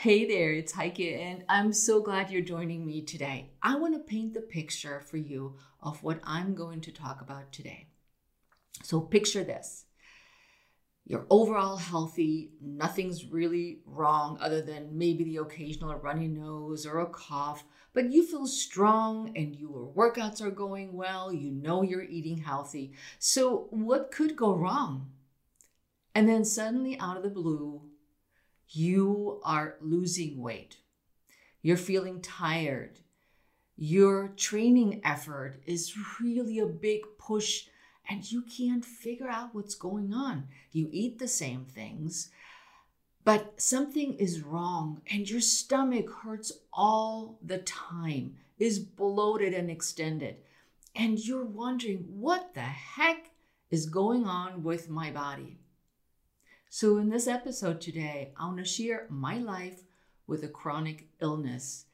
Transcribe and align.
Hey 0.00 0.24
there, 0.24 0.50
it's 0.50 0.72
Heike, 0.72 0.98
and 0.98 1.44
I'm 1.46 1.74
so 1.74 2.00
glad 2.00 2.30
you're 2.30 2.40
joining 2.40 2.86
me 2.86 3.02
today. 3.02 3.50
I 3.62 3.76
want 3.76 3.92
to 3.92 4.00
paint 4.00 4.32
the 4.32 4.40
picture 4.40 5.02
for 5.02 5.18
you 5.18 5.56
of 5.82 6.02
what 6.02 6.20
I'm 6.24 6.54
going 6.54 6.80
to 6.80 6.90
talk 6.90 7.20
about 7.20 7.52
today. 7.52 7.88
So, 8.82 9.02
picture 9.02 9.44
this 9.44 9.84
you're 11.04 11.26
overall 11.28 11.76
healthy, 11.76 12.52
nothing's 12.62 13.26
really 13.26 13.80
wrong 13.84 14.38
other 14.40 14.62
than 14.62 14.96
maybe 14.96 15.22
the 15.22 15.36
occasional 15.36 15.94
runny 15.96 16.28
nose 16.28 16.86
or 16.86 17.00
a 17.00 17.06
cough, 17.06 17.62
but 17.92 18.10
you 18.10 18.26
feel 18.26 18.46
strong 18.46 19.36
and 19.36 19.54
your 19.54 19.92
workouts 19.94 20.40
are 20.40 20.50
going 20.50 20.94
well, 20.94 21.30
you 21.30 21.50
know 21.50 21.82
you're 21.82 22.04
eating 22.04 22.38
healthy. 22.38 22.94
So, 23.18 23.66
what 23.68 24.10
could 24.10 24.34
go 24.34 24.54
wrong? 24.54 25.10
And 26.14 26.26
then 26.26 26.46
suddenly, 26.46 26.98
out 26.98 27.18
of 27.18 27.22
the 27.22 27.28
blue, 27.28 27.89
you 28.70 29.40
are 29.44 29.76
losing 29.80 30.40
weight. 30.40 30.76
You're 31.62 31.76
feeling 31.76 32.20
tired. 32.20 33.00
Your 33.76 34.28
training 34.28 35.00
effort 35.04 35.62
is 35.66 35.94
really 36.20 36.58
a 36.58 36.66
big 36.66 37.00
push, 37.18 37.66
and 38.08 38.30
you 38.30 38.42
can't 38.42 38.84
figure 38.84 39.28
out 39.28 39.54
what's 39.54 39.74
going 39.74 40.12
on. 40.12 40.48
You 40.72 40.88
eat 40.92 41.18
the 41.18 41.28
same 41.28 41.64
things, 41.64 42.30
but 43.24 43.60
something 43.60 44.14
is 44.14 44.42
wrong, 44.42 45.02
and 45.10 45.28
your 45.28 45.40
stomach 45.40 46.10
hurts 46.22 46.52
all 46.72 47.38
the 47.42 47.58
time, 47.58 48.36
is 48.58 48.78
bloated 48.78 49.54
and 49.54 49.70
extended. 49.70 50.36
And 50.94 51.18
you're 51.18 51.44
wondering, 51.44 52.04
what 52.08 52.54
the 52.54 52.60
heck 52.60 53.30
is 53.70 53.86
going 53.86 54.26
on 54.26 54.62
with 54.62 54.90
my 54.90 55.10
body? 55.10 55.59
So, 56.72 56.98
in 56.98 57.08
this 57.08 57.26
episode 57.26 57.80
today, 57.80 58.32
I 58.38 58.46
want 58.46 58.58
to 58.58 58.64
share 58.64 59.08
my 59.10 59.38
life 59.38 59.80
with 60.28 60.44
a 60.44 60.48
chronic 60.48 61.08
illness 61.20 61.86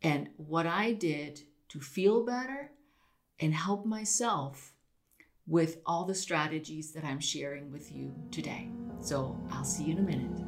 and 0.00 0.28
what 0.36 0.64
I 0.64 0.92
did 0.92 1.40
to 1.70 1.80
feel 1.80 2.24
better 2.24 2.70
and 3.40 3.52
help 3.52 3.84
myself 3.84 4.74
with 5.44 5.78
all 5.84 6.04
the 6.04 6.14
strategies 6.14 6.92
that 6.92 7.02
I'm 7.02 7.18
sharing 7.18 7.72
with 7.72 7.90
you 7.90 8.14
today. 8.30 8.68
So, 9.00 9.36
I'll 9.50 9.64
see 9.64 9.86
you 9.86 9.94
in 9.94 9.98
a 9.98 10.02
minute. 10.02 10.38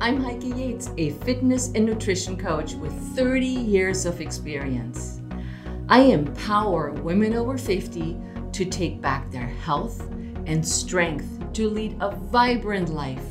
I'm 0.00 0.22
Heike 0.22 0.44
Yates, 0.44 0.90
a 0.96 1.10
fitness 1.24 1.72
and 1.74 1.84
nutrition 1.84 2.36
coach 2.36 2.74
with 2.74 2.92
30 3.16 3.46
years 3.46 4.06
of 4.06 4.20
experience. 4.20 5.22
I 5.88 6.02
empower 6.02 6.92
women 6.92 7.34
over 7.34 7.58
50 7.58 8.16
to 8.52 8.64
take 8.64 9.00
back 9.00 9.28
their 9.32 9.48
health 9.48 10.08
and 10.46 10.64
strength 10.64 11.40
to 11.54 11.70
lead 11.70 11.96
a 12.00 12.10
vibrant 12.10 12.90
life. 12.90 13.24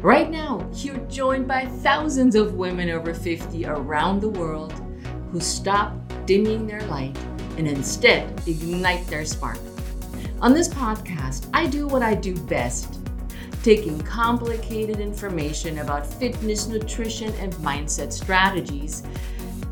Right 0.00 0.30
now, 0.30 0.68
you're 0.74 0.98
joined 1.06 1.46
by 1.46 1.66
thousands 1.66 2.34
of 2.34 2.54
women 2.54 2.90
over 2.90 3.14
50 3.14 3.66
around 3.66 4.20
the 4.20 4.28
world 4.28 4.72
who 5.30 5.40
stop 5.40 5.94
dimming 6.26 6.66
their 6.66 6.82
light 6.82 7.16
and 7.56 7.68
instead 7.68 8.28
ignite 8.46 9.06
their 9.06 9.24
spark. 9.24 9.58
On 10.40 10.54
this 10.54 10.68
podcast, 10.68 11.48
I 11.52 11.66
do 11.66 11.86
what 11.86 12.02
I 12.02 12.14
do 12.14 12.34
best 12.44 12.98
taking 13.62 14.00
complicated 14.00 15.00
information 15.00 15.78
about 15.80 16.06
fitness, 16.06 16.68
nutrition, 16.68 17.34
and 17.34 17.52
mindset 17.54 18.12
strategies 18.12 19.02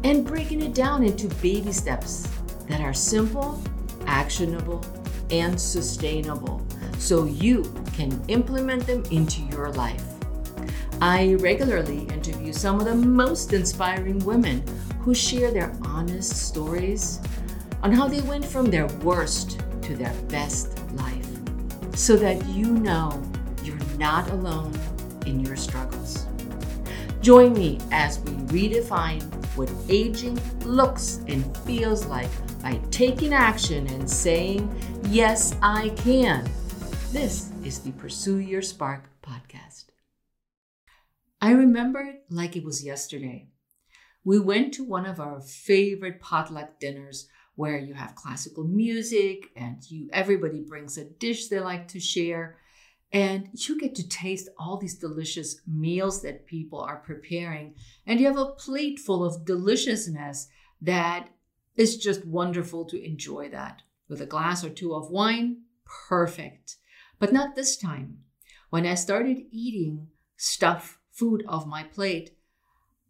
and 0.05 0.27
breaking 0.27 0.61
it 0.61 0.75
down 0.75 1.05
into 1.05 1.29
baby 1.37 1.73
steps 1.73 2.29
that 2.69 2.81
are 2.81 2.93
simple, 2.93 3.63
actionable, 4.07 4.85
and 5.31 5.59
sustainable 5.59 6.67
so 6.99 7.25
you 7.25 7.63
can 7.97 8.23
implement 8.29 8.87
them 8.87 9.03
into 9.11 9.41
your 9.45 9.71
life. 9.73 10.05
I 11.01 11.35
regularly 11.41 12.01
interview 12.09 12.53
some 12.53 12.79
of 12.79 12.85
the 12.85 12.95
most 12.95 13.53
inspiring 13.53 14.19
women 14.21 14.63
who 15.01 15.15
share 15.15 15.51
their 15.51 15.75
honest 15.83 16.47
stories 16.49 17.21
on 17.83 17.93
how 17.93 18.07
they 18.07 18.21
went 18.23 18.45
from 18.45 18.67
their 18.67 18.87
worst 18.99 19.61
to 19.83 19.97
their 19.97 20.13
best 20.29 20.79
life 20.93 21.27
so 21.95 22.17
that 22.17 22.45
you 22.47 22.67
know 22.67 23.23
you're 23.65 23.79
not 23.99 24.29
alone 24.31 24.73
in 25.25 25.41
your 25.41 25.57
struggles. 25.57 26.27
Join 27.21 27.55
me 27.55 27.79
as 27.93 28.21
we 28.21 28.33
redefine 28.69 29.23
what 29.57 29.71
aging 29.89 30.39
looks 30.65 31.21
and 31.29 31.57
feels 31.59 32.05
like 32.07 32.31
by 32.63 32.79
taking 32.91 33.33
action 33.33 33.87
and 33.89 34.09
saying, 34.09 34.71
Yes, 35.09 35.57
I 35.63 35.91
can 35.91 36.49
this 37.13 37.51
is 37.67 37.81
the 37.81 37.91
Pursue 37.91 38.39
Your 38.39 38.63
Spark 38.63 39.11
podcast. 39.21 39.87
I 41.41 41.51
remember 41.51 41.99
it 41.99 42.23
like 42.31 42.55
it 42.55 42.63
was 42.63 42.85
yesterday. 42.85 43.49
We 44.23 44.39
went 44.39 44.73
to 44.75 44.85
one 44.85 45.05
of 45.05 45.19
our 45.19 45.41
favorite 45.41 46.21
potluck 46.21 46.79
dinners 46.79 47.29
where 47.57 47.77
you 47.77 47.95
have 47.95 48.15
classical 48.15 48.63
music 48.63 49.49
and 49.57 49.83
you 49.91 50.09
everybody 50.13 50.61
brings 50.61 50.97
a 50.97 51.07
dish 51.07 51.49
they 51.49 51.59
like 51.59 51.89
to 51.89 51.99
share 51.99 52.57
and 53.13 53.49
you 53.55 53.81
get 53.81 53.97
to 53.97 54.09
taste 54.09 54.49
all 54.57 54.77
these 54.77 55.01
delicious 55.01 55.61
meals 55.67 56.23
that 56.23 56.47
people 56.47 56.81
are 56.81 57.03
preparing 57.05 57.75
and 58.07 58.21
you 58.21 58.27
have 58.27 58.39
a 58.39 58.47
plate 58.47 59.01
full 59.01 59.25
of 59.25 59.45
deliciousness 59.45 60.47
that 60.81 61.31
is 61.75 61.97
just 61.97 62.25
wonderful 62.25 62.85
to 62.85 63.05
enjoy 63.05 63.49
that 63.49 63.83
with 64.09 64.21
a 64.21 64.27
glass 64.27 64.63
or 64.63 64.71
two 64.71 64.95
of 64.95 65.11
wine 65.11 65.63
perfect 66.09 66.77
but 67.19 67.33
not 67.33 67.55
this 67.55 67.77
time. 67.77 68.19
When 68.71 68.87
I 68.87 68.95
started 68.95 69.47
eating 69.51 70.09
stuff, 70.37 70.99
food 71.11 71.45
off 71.49 71.67
my 71.67 71.83
plate, 71.85 72.37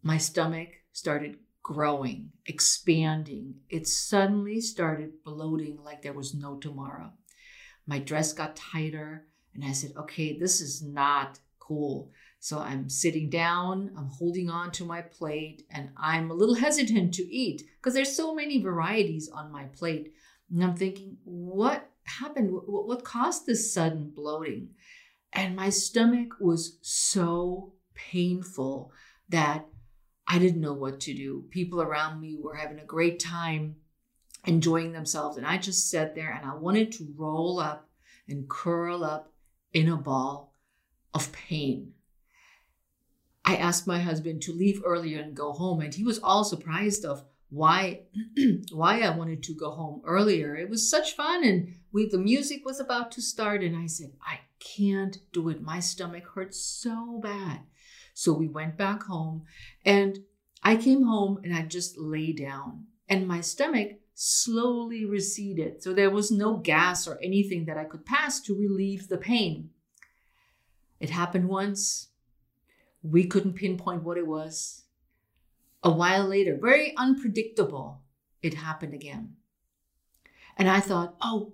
my 0.01 0.17
stomach 0.17 0.69
started 0.91 1.37
growing, 1.63 2.31
expanding. 2.45 3.55
It 3.69 3.87
suddenly 3.87 4.61
started 4.61 5.23
bloating 5.25 5.79
like 5.83 6.01
there 6.01 6.13
was 6.13 6.33
no 6.33 6.57
tomorrow. 6.57 7.11
My 7.85 7.99
dress 7.99 8.33
got 8.33 8.55
tighter, 8.55 9.27
and 9.53 9.65
I 9.65 9.73
said, 9.73 9.91
okay, 9.97 10.37
this 10.37 10.61
is 10.61 10.81
not 10.81 11.39
cool. 11.59 12.11
So 12.39 12.59
I'm 12.59 12.89
sitting 12.89 13.29
down, 13.29 13.91
I'm 13.97 14.07
holding 14.07 14.49
on 14.49 14.71
to 14.73 14.85
my 14.85 15.01
plate, 15.01 15.63
and 15.71 15.89
I'm 15.97 16.31
a 16.31 16.35
little 16.35 16.55
hesitant 16.55 17.13
to 17.15 17.23
eat 17.23 17.63
because 17.77 17.93
there's 17.93 18.15
so 18.15 18.33
many 18.33 18.61
varieties 18.61 19.29
on 19.29 19.51
my 19.51 19.65
plate. 19.65 20.13
And 20.49 20.63
I'm 20.63 20.75
thinking, 20.75 21.17
what 21.25 21.89
happened? 22.07 22.51
What, 22.51 22.87
what 22.87 23.03
caused 23.03 23.45
this 23.45 23.73
sudden 23.73 24.11
bloating? 24.15 24.69
And 25.33 25.55
my 25.55 25.69
stomach 25.69 26.29
was 26.39 26.77
so 26.81 27.73
painful 27.93 28.91
that 29.29 29.65
I 30.27 30.39
didn't 30.39 30.61
know 30.61 30.73
what 30.73 30.99
to 31.01 31.13
do. 31.13 31.45
People 31.49 31.81
around 31.81 32.19
me 32.19 32.37
were 32.41 32.55
having 32.55 32.79
a 32.79 32.85
great 32.85 33.19
time 33.19 33.75
enjoying 34.45 34.93
themselves. 34.93 35.37
And 35.37 35.45
I 35.45 35.57
just 35.57 35.89
sat 35.89 36.15
there 36.15 36.31
and 36.31 36.49
I 36.49 36.55
wanted 36.55 36.91
to 36.93 37.13
roll 37.15 37.59
up 37.59 37.89
and 38.27 38.49
curl 38.49 39.03
up 39.03 39.31
in 39.73 39.89
a 39.89 39.97
ball 39.97 40.53
of 41.13 41.31
pain. 41.31 41.93
I 43.45 43.55
asked 43.55 43.87
my 43.87 43.99
husband 43.99 44.41
to 44.43 44.53
leave 44.53 44.81
earlier 44.85 45.21
and 45.21 45.33
go 45.33 45.53
home, 45.53 45.79
and 45.79 45.93
he 45.93 46.03
was 46.03 46.19
all 46.19 46.43
surprised 46.43 47.05
of 47.05 47.23
why 47.49 48.01
why 48.73 49.01
I 49.01 49.15
wanted 49.15 49.41
to 49.43 49.53
go 49.53 49.71
home 49.71 50.01
earlier. 50.05 50.55
It 50.55 50.69
was 50.69 50.89
such 50.89 51.15
fun 51.15 51.45
and 51.45 51.73
we 51.97 52.07
the 52.07 52.19
music 52.19 52.63
was 52.63 52.79
about 52.79 53.11
to 53.11 53.23
start 53.23 53.63
and 53.63 53.75
I 53.75 53.87
said, 53.87 54.11
I 54.21 54.41
can't 54.59 55.17
do 55.33 55.49
it. 55.49 55.63
My 55.63 55.79
stomach 55.79 56.25
hurts 56.35 56.61
so 56.61 57.19
bad. 57.23 57.61
So 58.13 58.33
we 58.33 58.47
went 58.47 58.77
back 58.77 59.01
home 59.01 59.45
and 59.83 60.19
I 60.61 60.75
came 60.75 61.05
home 61.05 61.39
and 61.43 61.55
I 61.55 61.63
just 61.63 61.97
lay 61.97 62.33
down 62.33 62.85
and 63.09 63.27
my 63.27 63.41
stomach 63.41 63.93
slowly 64.13 65.05
receded. 65.05 65.81
So 65.81 65.91
there 65.91 66.11
was 66.11 66.29
no 66.29 66.57
gas 66.57 67.07
or 67.07 67.17
anything 67.23 67.65
that 67.65 67.77
I 67.77 67.85
could 67.85 68.05
pass 68.05 68.41
to 68.41 68.53
relieve 68.53 69.07
the 69.07 69.17
pain. 69.17 69.71
It 70.99 71.09
happened 71.09 71.49
once. 71.49 72.09
We 73.01 73.25
couldn't 73.25 73.53
pinpoint 73.53 74.03
what 74.03 74.19
it 74.19 74.27
was. 74.27 74.83
A 75.81 75.89
while 75.89 76.27
later, 76.27 76.59
very 76.61 76.95
unpredictable, 76.95 78.03
it 78.43 78.53
happened 78.53 78.93
again. 78.93 79.37
And 80.57 80.69
I 80.69 80.79
thought, 80.79 81.15
oh, 81.21 81.53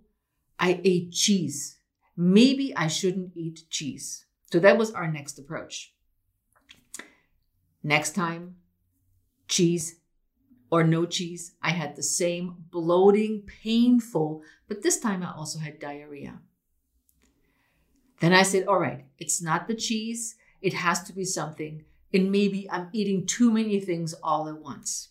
I 0.59 0.79
ate 0.83 1.11
cheese. 1.11 1.77
Maybe 2.15 2.75
I 2.75 2.87
shouldn't 2.87 3.31
eat 3.35 3.63
cheese. 3.69 4.25
So 4.51 4.59
that 4.59 4.77
was 4.77 4.91
our 4.91 5.11
next 5.11 5.39
approach. 5.39 5.93
Next 7.83 8.15
time, 8.15 8.55
cheese 9.47 9.99
or 10.71 10.83
no 10.83 11.05
cheese, 11.05 11.53
I 11.61 11.71
had 11.71 11.95
the 11.95 12.03
same 12.03 12.55
bloating, 12.71 13.43
painful, 13.63 14.41
but 14.67 14.81
this 14.81 14.99
time 14.99 15.21
I 15.23 15.33
also 15.33 15.59
had 15.59 15.79
diarrhea. 15.79 16.39
Then 18.19 18.33
I 18.33 18.43
said, 18.43 18.67
all 18.67 18.79
right, 18.79 19.05
it's 19.17 19.41
not 19.41 19.67
the 19.67 19.75
cheese, 19.75 20.35
it 20.61 20.73
has 20.73 21.03
to 21.03 21.13
be 21.13 21.25
something 21.25 21.83
and 22.13 22.31
maybe 22.31 22.69
I'm 22.69 22.89
eating 22.93 23.25
too 23.25 23.51
many 23.51 23.79
things 23.79 24.13
all 24.23 24.47
at 24.47 24.59
once. 24.59 25.09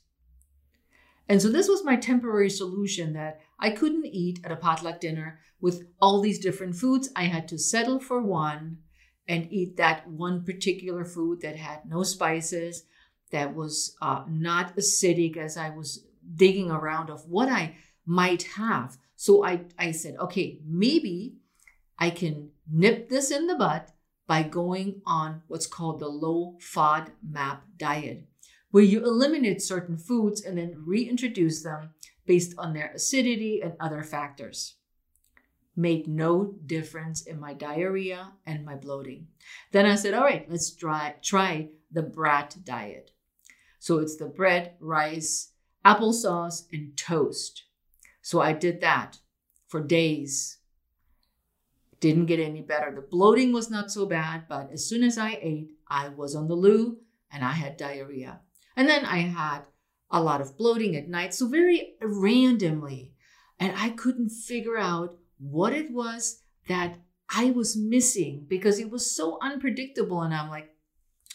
And 1.28 1.42
so 1.42 1.48
this 1.48 1.68
was 1.68 1.84
my 1.84 1.96
temporary 1.96 2.50
solution 2.50 3.12
that 3.14 3.40
I 3.62 3.70
couldn't 3.70 4.06
eat 4.06 4.40
at 4.44 4.50
a 4.50 4.56
potluck 4.56 5.00
dinner 5.00 5.38
with 5.60 5.86
all 6.00 6.20
these 6.20 6.40
different 6.40 6.74
foods. 6.74 7.08
I 7.14 7.26
had 7.26 7.46
to 7.48 7.58
settle 7.58 8.00
for 8.00 8.20
one 8.20 8.78
and 9.28 9.46
eat 9.52 9.76
that 9.76 10.10
one 10.10 10.44
particular 10.44 11.04
food 11.04 11.42
that 11.42 11.54
had 11.54 11.86
no 11.86 12.02
spices, 12.02 12.84
that 13.30 13.54
was 13.54 13.96
uh, 14.02 14.24
not 14.28 14.76
acidic 14.76 15.36
as 15.36 15.56
I 15.56 15.70
was 15.70 16.04
digging 16.34 16.72
around 16.72 17.08
of 17.08 17.28
what 17.28 17.48
I 17.48 17.76
might 18.04 18.42
have. 18.54 18.98
So 19.14 19.44
I, 19.44 19.60
I 19.78 19.92
said, 19.92 20.16
okay, 20.18 20.58
maybe 20.66 21.36
I 21.96 22.10
can 22.10 22.50
nip 22.68 23.08
this 23.08 23.30
in 23.30 23.46
the 23.46 23.54
bud 23.54 23.84
by 24.26 24.42
going 24.42 25.02
on 25.06 25.42
what's 25.46 25.68
called 25.68 26.00
the 26.00 26.08
low 26.08 26.56
FODMAP 26.60 27.60
diet, 27.76 28.24
where 28.72 28.82
you 28.82 29.04
eliminate 29.04 29.62
certain 29.62 29.96
foods 29.96 30.42
and 30.42 30.58
then 30.58 30.82
reintroduce 30.84 31.62
them 31.62 31.90
based 32.26 32.54
on 32.58 32.72
their 32.72 32.92
acidity 32.94 33.60
and 33.62 33.74
other 33.80 34.02
factors. 34.02 34.76
Made 35.74 36.06
no 36.06 36.54
difference 36.66 37.22
in 37.22 37.40
my 37.40 37.54
diarrhea 37.54 38.32
and 38.44 38.64
my 38.64 38.74
bloating. 38.74 39.28
Then 39.72 39.86
I 39.86 39.94
said, 39.94 40.14
all 40.14 40.24
right, 40.24 40.46
let's 40.50 40.74
try, 40.74 41.14
try 41.22 41.68
the 41.90 42.02
brat 42.02 42.56
diet. 42.64 43.10
So 43.78 43.98
it's 43.98 44.16
the 44.16 44.26
bread, 44.26 44.74
rice, 44.80 45.52
applesauce, 45.84 46.64
and 46.72 46.96
toast. 46.96 47.64
So 48.20 48.40
I 48.40 48.52
did 48.52 48.80
that 48.82 49.18
for 49.66 49.80
days. 49.80 50.58
Didn't 51.98 52.26
get 52.26 52.38
any 52.38 52.60
better. 52.60 52.92
The 52.94 53.00
bloating 53.00 53.52
was 53.52 53.70
not 53.70 53.90
so 53.90 54.06
bad, 54.06 54.44
but 54.48 54.70
as 54.72 54.86
soon 54.86 55.02
as 55.02 55.18
I 55.18 55.38
ate, 55.40 55.72
I 55.88 56.08
was 56.08 56.34
on 56.34 56.48
the 56.48 56.54
loo 56.54 56.98
and 57.30 57.44
I 57.44 57.52
had 57.52 57.76
diarrhea. 57.76 58.40
And 58.76 58.88
then 58.88 59.04
I 59.04 59.18
had 59.18 59.62
a 60.12 60.22
lot 60.22 60.40
of 60.40 60.56
bloating 60.56 60.94
at 60.94 61.08
night, 61.08 61.34
so 61.34 61.48
very 61.48 61.94
randomly. 62.00 63.14
And 63.58 63.74
I 63.76 63.90
couldn't 63.90 64.28
figure 64.30 64.76
out 64.76 65.16
what 65.38 65.72
it 65.72 65.90
was 65.90 66.42
that 66.68 66.98
I 67.34 67.50
was 67.50 67.76
missing 67.76 68.44
because 68.46 68.78
it 68.78 68.90
was 68.90 69.14
so 69.14 69.38
unpredictable. 69.40 70.20
And 70.20 70.34
I'm 70.34 70.50
like, 70.50 70.68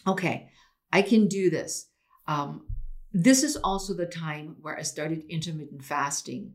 okay, 0.06 0.48
I 0.92 1.02
can 1.02 1.26
do 1.26 1.50
this. 1.50 1.88
Um, 2.26 2.68
this 3.12 3.42
is 3.42 3.56
also 3.56 3.94
the 3.94 4.06
time 4.06 4.56
where 4.60 4.78
I 4.78 4.82
started 4.82 5.24
intermittent 5.28 5.84
fasting. 5.84 6.54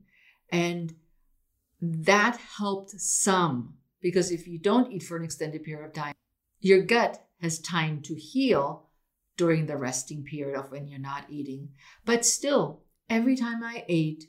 And 0.52 0.96
that 1.82 2.38
helped 2.58 2.92
some 2.92 3.74
because 4.02 4.32
if 4.32 4.48
you 4.48 4.58
don't 4.58 4.92
eat 4.92 5.04
for 5.04 5.18
an 5.18 5.24
extended 5.24 5.64
period 5.64 5.86
of 5.86 5.94
time, 5.94 6.14
your 6.60 6.82
gut 6.82 7.26
has 7.42 7.60
time 7.60 8.02
to 8.04 8.16
heal 8.16 8.88
during 9.38 9.66
the 9.66 9.78
resting 9.78 10.24
period 10.24 10.58
of 10.58 10.72
when 10.72 10.88
you're 10.88 11.00
not 11.00 11.26
eating. 11.30 11.70
But 12.06 12.26
still, 12.26 12.84
every 13.10 13.36
time 13.36 13.64
I 13.64 13.86
ate, 13.88 14.26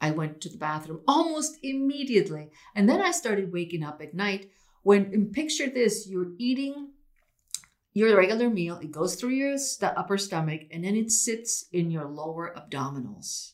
I 0.00 0.10
went 0.12 0.40
to 0.40 0.48
the 0.48 0.58
bathroom 0.58 1.02
almost 1.06 1.58
immediately. 1.62 2.50
And 2.74 2.88
then 2.88 3.02
I 3.02 3.10
started 3.10 3.52
waking 3.52 3.82
up 3.82 4.00
at 4.00 4.14
night 4.14 4.50
when, 4.82 5.06
and 5.12 5.32
picture 5.32 5.68
this, 5.68 6.08
you're 6.08 6.32
eating 6.38 6.92
your 7.92 8.16
regular 8.16 8.48
meal, 8.48 8.78
it 8.78 8.92
goes 8.92 9.16
through 9.16 9.30
your 9.30 9.58
st- 9.58 9.96
upper 9.96 10.16
stomach, 10.16 10.62
and 10.70 10.84
then 10.84 10.94
it 10.94 11.10
sits 11.10 11.66
in 11.72 11.90
your 11.90 12.06
lower 12.06 12.54
abdominals. 12.56 13.52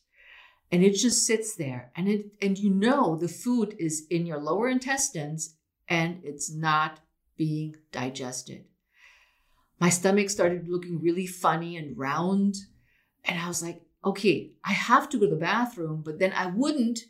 And 0.71 0.85
it 0.85 0.95
just 0.95 1.27
sits 1.27 1.57
there. 1.57 1.91
And 1.97 2.09
it 2.09 2.27
and 2.43 2.59
you 2.59 2.71
know 2.71 3.17
the 3.17 3.29
food 3.29 3.75
is 3.79 4.05
in 4.11 4.27
your 4.27 4.41
lower 4.41 4.69
intestines 4.69 5.55
and 5.89 6.21
it's 6.25 6.53
not 6.53 7.01
being 7.37 7.77
digested 7.93 8.65
my 9.79 9.89
stomach 9.89 10.31
started 10.31 10.69
looking 10.69 11.01
really 11.01 11.27
funny 11.27 11.77
and 11.77 11.97
round. 11.97 12.57
And 13.25 13.39
I 13.39 13.49
was 13.49 13.63
like, 13.63 13.83
okay, 14.05 14.53
I 14.65 14.73
have 14.73 15.09
to 15.11 15.19
go 15.19 15.27
to 15.27 15.31
the 15.31 15.41
bathroom, 15.41 16.03
but 16.05 16.19
then 16.19 16.33
I 16.33 16.47
wouldn't 16.47 17.01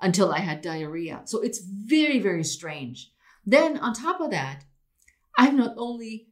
until 0.00 0.32
I 0.32 0.40
had 0.40 0.60
diarrhea. 0.60 1.22
So 1.24 1.40
it's 1.40 1.60
very, 1.60 2.18
very 2.18 2.44
strange. 2.44 3.12
Then 3.46 3.78
on 3.78 3.94
top 3.94 4.20
of 4.20 4.30
that, 4.30 4.64
I 5.38 5.50
not 5.50 5.74
only 5.76 6.26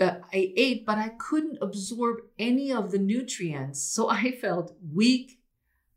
uh, 0.00 0.16
I 0.32 0.52
ate, 0.56 0.84
but 0.86 0.98
I 0.98 1.10
couldn't 1.10 1.58
absorb 1.60 2.18
any 2.38 2.72
of 2.72 2.90
the 2.90 2.98
nutrients. 2.98 3.82
So 3.82 4.08
I 4.10 4.32
felt 4.32 4.76
weak, 4.92 5.40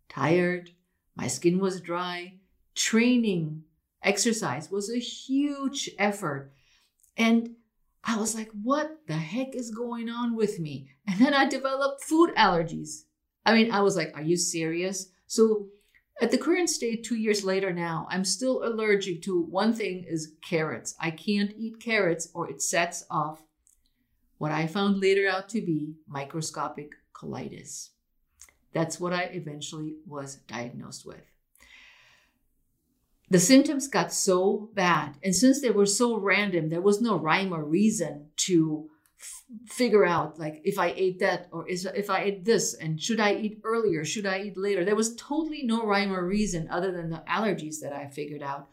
tired, 0.09 0.71
my 1.15 1.27
skin 1.27 1.59
was 1.59 1.81
dry. 1.81 2.35
Training, 2.75 3.63
exercise 4.03 4.69
was 4.69 4.91
a 4.91 4.99
huge 4.99 5.89
effort. 5.97 6.53
And 7.17 7.55
I 8.07 8.15
was 8.15 8.35
like, 8.35 8.49
what 8.63 9.01
the 9.07 9.17
heck 9.17 9.53
is 9.53 9.69
going 9.69 10.09
on 10.09 10.33
with 10.35 10.59
me? 10.59 10.87
And 11.05 11.19
then 11.19 11.33
I 11.33 11.45
developed 11.45 12.05
food 12.05 12.33
allergies. 12.37 13.03
I 13.45 13.53
mean, 13.53 13.69
I 13.69 13.81
was 13.81 13.97
like, 13.97 14.13
are 14.15 14.21
you 14.21 14.37
serious? 14.37 15.09
So 15.27 15.67
at 16.21 16.31
the 16.31 16.37
current 16.37 16.69
state, 16.69 17.03
two 17.03 17.17
years 17.17 17.43
later 17.43 17.73
now, 17.73 18.07
I'm 18.09 18.23
still 18.23 18.63
allergic 18.63 19.21
to 19.23 19.41
one 19.41 19.73
thing 19.73 20.05
is 20.07 20.35
carrots. 20.41 20.95
I 21.01 21.11
can't 21.11 21.53
eat 21.57 21.81
carrots 21.81 22.29
or 22.33 22.49
it 22.49 22.61
sets 22.61 23.05
off 23.11 23.43
what 24.37 24.53
I 24.53 24.67
found 24.67 25.01
later 25.01 25.27
out 25.29 25.49
to 25.49 25.61
be 25.61 25.95
microscopic 26.07 26.93
colitis. 27.13 27.89
That's 28.71 29.01
what 29.01 29.11
I 29.11 29.23
eventually 29.23 29.95
was 30.07 30.37
diagnosed 30.47 31.05
with 31.05 31.21
the 33.29 33.39
symptoms 33.39 33.87
got 33.87 34.13
so 34.13 34.69
bad. 34.73 35.17
And 35.23 35.35
since 35.35 35.61
they 35.61 35.71
were 35.71 35.85
so 35.85 36.17
random, 36.17 36.69
there 36.69 36.81
was 36.81 37.01
no 37.01 37.17
rhyme 37.17 37.53
or 37.53 37.63
reason 37.63 38.27
to 38.37 38.89
f- 39.19 39.43
figure 39.69 40.05
out 40.05 40.39
like 40.39 40.61
if 40.63 40.79
I 40.79 40.93
ate 40.95 41.19
that 41.19 41.47
or 41.51 41.67
is 41.67 41.85
if 41.85 42.09
I 42.09 42.21
ate 42.23 42.45
this 42.45 42.73
and 42.73 43.01
should 43.01 43.19
I 43.19 43.33
eat 43.33 43.59
earlier, 43.63 44.05
should 44.05 44.25
I 44.25 44.43
eat 44.43 44.57
later? 44.57 44.85
There 44.85 44.95
was 44.95 45.15
totally 45.15 45.63
no 45.63 45.85
rhyme 45.85 46.13
or 46.13 46.25
reason 46.25 46.69
other 46.69 46.91
than 46.91 47.09
the 47.09 47.23
allergies 47.27 47.81
that 47.81 47.93
I 47.93 48.07
figured 48.07 48.43
out. 48.43 48.69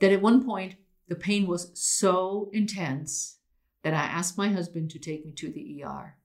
That 0.00 0.12
at 0.12 0.20
one 0.20 0.44
point 0.44 0.74
the 1.08 1.14
pain 1.14 1.46
was 1.46 1.70
so 1.74 2.50
intense 2.52 3.38
that 3.82 3.94
I 3.94 4.02
asked 4.02 4.36
my 4.36 4.48
husband 4.48 4.90
to 4.90 4.98
take 4.98 5.24
me 5.24 5.32
to 5.32 5.50
the 5.50 5.84
ER. 5.84 6.16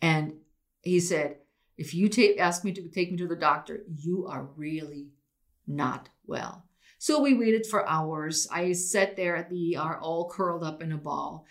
And 0.00 0.34
he 0.82 1.00
said, 1.00 1.38
if 1.76 1.92
you 1.94 2.08
ask 2.38 2.64
me 2.64 2.72
to 2.72 2.88
take 2.88 3.10
me 3.10 3.18
to 3.18 3.26
the 3.26 3.36
doctor, 3.36 3.82
you 3.94 4.26
are 4.26 4.48
really 4.56 5.08
not 5.68 6.08
well. 6.26 6.64
So 6.98 7.20
we 7.22 7.34
waited 7.34 7.66
for 7.66 7.88
hours. 7.88 8.48
I 8.50 8.72
sat 8.72 9.14
there 9.16 9.36
at 9.36 9.50
the 9.50 9.76
ER 9.76 9.98
all 10.00 10.28
curled 10.28 10.64
up 10.64 10.82
in 10.82 10.90
a 10.92 10.96
ball. 10.96 11.46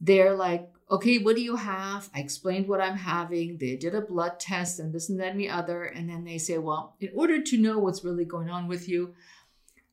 They're 0.00 0.34
like, 0.34 0.70
okay, 0.90 1.18
what 1.18 1.36
do 1.36 1.42
you 1.42 1.56
have? 1.56 2.08
I 2.14 2.20
explained 2.20 2.68
what 2.68 2.80
I'm 2.80 2.96
having. 2.96 3.58
They 3.58 3.76
did 3.76 3.94
a 3.94 4.00
blood 4.00 4.40
test 4.40 4.78
and 4.78 4.94
this 4.94 5.10
and 5.10 5.20
that 5.20 5.32
and 5.32 5.40
the 5.40 5.50
other. 5.50 5.84
And 5.84 6.08
then 6.08 6.24
they 6.24 6.38
say, 6.38 6.56
well, 6.56 6.96
in 7.00 7.10
order 7.14 7.42
to 7.42 7.58
know 7.58 7.78
what's 7.78 8.04
really 8.04 8.24
going 8.24 8.48
on 8.48 8.68
with 8.68 8.88
you, 8.88 9.14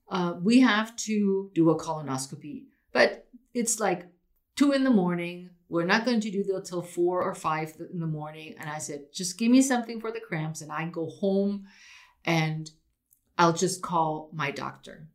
uh, 0.09 0.35
we 0.41 0.61
have 0.61 0.95
to 0.97 1.51
do 1.53 1.69
a 1.71 1.79
colonoscopy. 1.79 2.65
But 2.93 3.27
it's 3.53 3.79
like 3.79 4.07
two 4.55 4.71
in 4.71 4.83
the 4.83 4.89
morning. 4.89 5.49
We're 5.67 5.85
not 5.85 6.05
going 6.05 6.21
to 6.21 6.31
do 6.31 6.43
that 6.43 6.65
till 6.65 6.83
four 6.83 7.21
or 7.21 7.33
five 7.33 7.73
in 7.91 7.99
the 7.99 8.07
morning. 8.07 8.55
And 8.59 8.69
I 8.69 8.77
said, 8.77 9.07
just 9.11 9.37
give 9.37 9.51
me 9.51 9.61
something 9.61 9.99
for 9.99 10.11
the 10.11 10.21
cramps 10.21 10.61
and 10.61 10.71
I 10.71 10.85
go 10.85 11.07
home 11.07 11.65
and 12.23 12.69
I'll 13.37 13.53
just 13.53 13.81
call 13.81 14.29
my 14.33 14.51
doctor. 14.51 15.07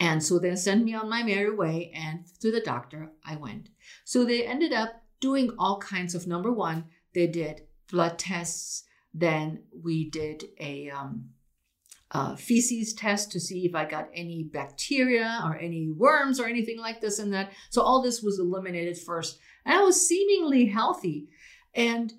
And 0.00 0.22
so 0.22 0.38
they 0.38 0.54
sent 0.56 0.84
me 0.84 0.94
on 0.94 1.08
my 1.08 1.22
merry 1.22 1.54
way, 1.54 1.92
and 1.94 2.24
to 2.40 2.50
the 2.50 2.60
doctor 2.60 3.12
I 3.24 3.36
went. 3.36 3.68
So 4.04 4.24
they 4.24 4.44
ended 4.44 4.72
up 4.72 5.02
doing 5.20 5.52
all 5.58 5.78
kinds 5.78 6.14
of 6.14 6.26
number 6.26 6.52
one, 6.52 6.84
they 7.14 7.26
did 7.26 7.62
blood 7.90 8.18
tests. 8.18 8.84
Then 9.14 9.62
we 9.82 10.10
did 10.10 10.44
a, 10.58 10.90
um, 10.90 11.30
a 12.10 12.36
feces 12.36 12.92
test 12.92 13.30
to 13.32 13.40
see 13.40 13.64
if 13.64 13.74
I 13.74 13.84
got 13.84 14.10
any 14.12 14.42
bacteria 14.42 15.40
or 15.44 15.56
any 15.56 15.88
worms 15.90 16.40
or 16.40 16.46
anything 16.46 16.78
like 16.78 17.00
this 17.00 17.20
and 17.20 17.32
that. 17.32 17.52
So 17.70 17.80
all 17.80 18.02
this 18.02 18.20
was 18.22 18.38
eliminated 18.38 18.98
first. 18.98 19.38
And 19.64 19.74
I 19.74 19.82
was 19.82 20.06
seemingly 20.06 20.66
healthy. 20.66 21.28
And 21.74 22.12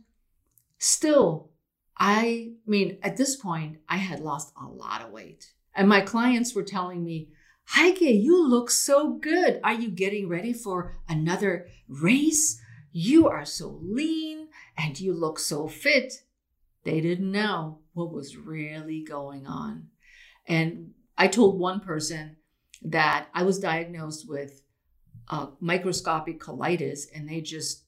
still, 0.80 1.52
I 1.98 2.54
mean, 2.70 2.98
at 3.02 3.18
this 3.18 3.36
point, 3.36 3.78
I 3.88 3.98
had 3.98 4.20
lost 4.20 4.54
a 4.60 4.68
lot 4.68 5.02
of 5.02 5.12
weight. 5.12 5.52
And 5.74 5.90
my 5.90 6.02
clients 6.02 6.56
were 6.56 6.64
telling 6.64 7.04
me, 7.04 7.30
Heike, 7.70 8.02
you 8.02 8.48
look 8.48 8.70
so 8.70 9.14
good. 9.14 9.60
Are 9.64 9.74
you 9.74 9.90
getting 9.90 10.30
ready 10.30 10.54
for 10.54 10.96
another 11.10 11.68
race? 11.88 12.62
You 12.92 13.28
are 13.28 13.46
so 13.46 13.80
lean 13.82 14.48
and 14.78 15.00
you 15.00 15.14
look 15.14 15.40
so 15.40 15.68
fit. 15.68 16.14
They 16.84 17.02
didn't 17.02 17.32
know 17.32 17.80
what 17.94 18.14
was 18.14 18.38
really 18.38 19.04
going 19.04 19.48
on. 19.48 19.88
And 20.48 20.92
I 21.18 21.28
told 21.28 21.60
one 21.60 21.80
person 21.80 22.38
that 22.84 23.28
I 23.34 23.44
was 23.44 23.60
diagnosed 23.60 24.30
with 24.30 24.62
uh, 25.28 25.48
microscopic 25.60 26.40
colitis, 26.40 27.06
and 27.14 27.28
they 27.28 27.42
just 27.42 27.85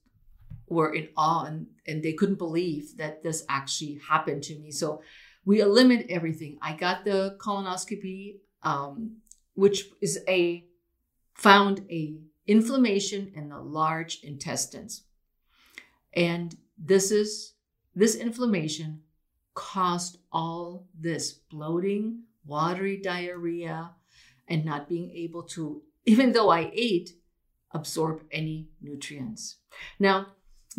were 0.67 0.93
in 0.93 1.09
awe 1.15 1.45
and, 1.45 1.67
and 1.85 2.03
they 2.03 2.13
couldn't 2.13 2.37
believe 2.37 2.97
that 2.97 3.23
this 3.23 3.45
actually 3.49 3.99
happened 4.07 4.43
to 4.43 4.57
me. 4.59 4.71
So 4.71 5.01
we 5.45 5.61
eliminated 5.61 6.11
everything. 6.11 6.57
I 6.61 6.73
got 6.75 7.05
the 7.05 7.37
colonoscopy, 7.39 8.37
um, 8.63 9.17
which 9.53 9.85
is 10.01 10.19
a 10.27 10.65
found 11.33 11.85
a 11.89 12.17
inflammation 12.47 13.31
in 13.35 13.49
the 13.49 13.59
large 13.59 14.19
intestines. 14.23 15.03
And 16.13 16.55
this 16.77 17.11
is 17.11 17.53
this 17.95 18.15
inflammation 18.15 19.01
caused 19.53 20.19
all 20.31 20.87
this 20.99 21.33
bloating, 21.33 22.23
watery 22.45 22.97
diarrhea, 22.97 23.91
and 24.47 24.65
not 24.65 24.87
being 24.87 25.11
able 25.11 25.43
to 25.43 25.81
even 26.07 26.31
though 26.31 26.49
I 26.49 26.71
ate, 26.73 27.11
absorb 27.71 28.23
any 28.31 28.69
nutrients. 28.81 29.57
Now, 29.99 30.27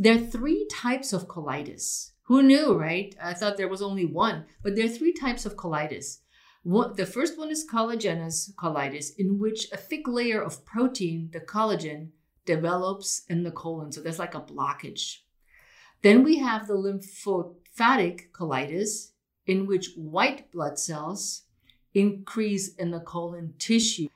there 0.00 0.14
are 0.14 0.18
three 0.18 0.64
types 0.70 1.12
of 1.12 1.26
colitis. 1.26 2.12
Who 2.22 2.42
knew, 2.42 2.74
right? 2.74 3.14
I 3.20 3.34
thought 3.34 3.56
there 3.56 3.68
was 3.68 3.82
only 3.82 4.06
one, 4.06 4.44
but 4.62 4.76
there 4.76 4.86
are 4.86 4.88
three 4.96 5.12
types 5.12 5.44
of 5.44 5.56
colitis. 5.56 6.18
One, 6.62 6.94
the 6.94 7.04
first 7.04 7.36
one 7.36 7.50
is 7.50 7.66
collagenous 7.68 8.54
colitis, 8.54 9.10
in 9.18 9.40
which 9.40 9.66
a 9.72 9.76
thick 9.76 10.06
layer 10.06 10.40
of 10.40 10.64
protein, 10.64 11.30
the 11.32 11.40
collagen, 11.40 12.10
develops 12.44 13.22
in 13.28 13.42
the 13.42 13.50
colon. 13.50 13.90
So 13.90 14.00
there's 14.00 14.20
like 14.20 14.36
a 14.36 14.40
blockage. 14.40 15.18
Then 16.02 16.22
we 16.22 16.38
have 16.38 16.68
the 16.68 16.74
lymphocytic 16.74 18.30
colitis, 18.30 19.10
in 19.46 19.66
which 19.66 19.94
white 19.96 20.52
blood 20.52 20.78
cells 20.78 21.42
increase 21.92 22.74
in 22.76 22.92
the 22.92 23.00
colon 23.00 23.54
tissue. 23.58 24.08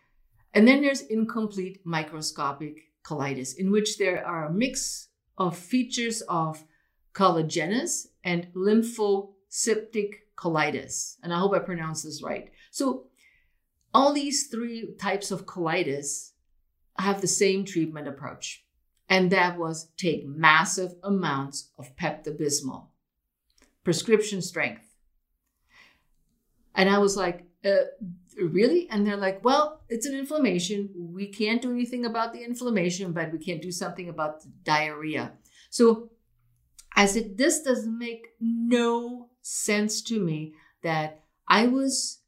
And 0.55 0.69
then 0.69 0.81
there's 0.81 1.01
incomplete 1.01 1.81
microscopic 1.85 2.93
colitis, 3.03 3.57
in 3.57 3.73
which 3.73 3.99
there 3.99 4.25
are 4.25 4.47
a 4.47 4.53
mix 4.53 5.09
of 5.39 5.57
features 5.57 6.23
of 6.23 6.65
collagenous 7.15 8.09
and 8.25 8.49
lymphocytic 8.55 10.15
colitis. 10.37 11.17
And 11.23 11.33
I 11.33 11.39
hope 11.39 11.53
I 11.53 11.59
pronounced 11.59 12.05
this 12.05 12.23
right. 12.23 12.51
So, 12.71 13.07
all 13.95 14.15
these 14.15 14.47
three 14.47 14.95
types 14.99 15.31
of 15.31 15.45
colitis 15.45 16.31
have 16.99 17.21
the 17.21 17.27
same 17.27 17.65
treatment 17.65 18.09
approach, 18.09 18.65
and 19.09 19.31
that 19.31 19.59
was 19.59 19.89
take 19.99 20.27
massive 20.27 20.95
amounts 21.03 21.71
of 21.79 21.95
Pepto 21.97 22.35
Bismol, 22.35 22.87
prescription 23.85 24.41
strength. 24.41 24.87
And 26.75 26.89
I 26.89 26.99
was 26.99 27.19
like, 27.19 27.45
uh, 27.65 27.85
really? 28.37 28.89
And 28.91 29.07
they're 29.07 29.17
like, 29.17 29.45
well, 29.45 29.83
it's 29.89 30.07
an 30.07 30.15
inflammation. 30.15 30.91
We 30.95 31.27
can't 31.27 31.62
do 31.62 31.71
anything 31.71 32.05
about 32.07 32.33
the 32.33 32.45
inflammation, 32.45 33.12
but 33.12 33.33
we 33.33 33.39
can't 33.39 33.62
do 33.62 33.73
something 33.73 34.09
about 34.09 34.43
the 34.43 34.49
diarrhea. 34.65 35.33
So, 35.71 36.11
I 36.95 37.07
said, 37.07 37.39
this 37.39 37.62
doesn't 37.62 37.99
make 37.99 38.27
no 38.41 39.31
sense 39.41 40.03
to 40.03 40.21
me 40.21 40.55
that 40.83 41.23
I 41.49 41.67
was 41.67 42.21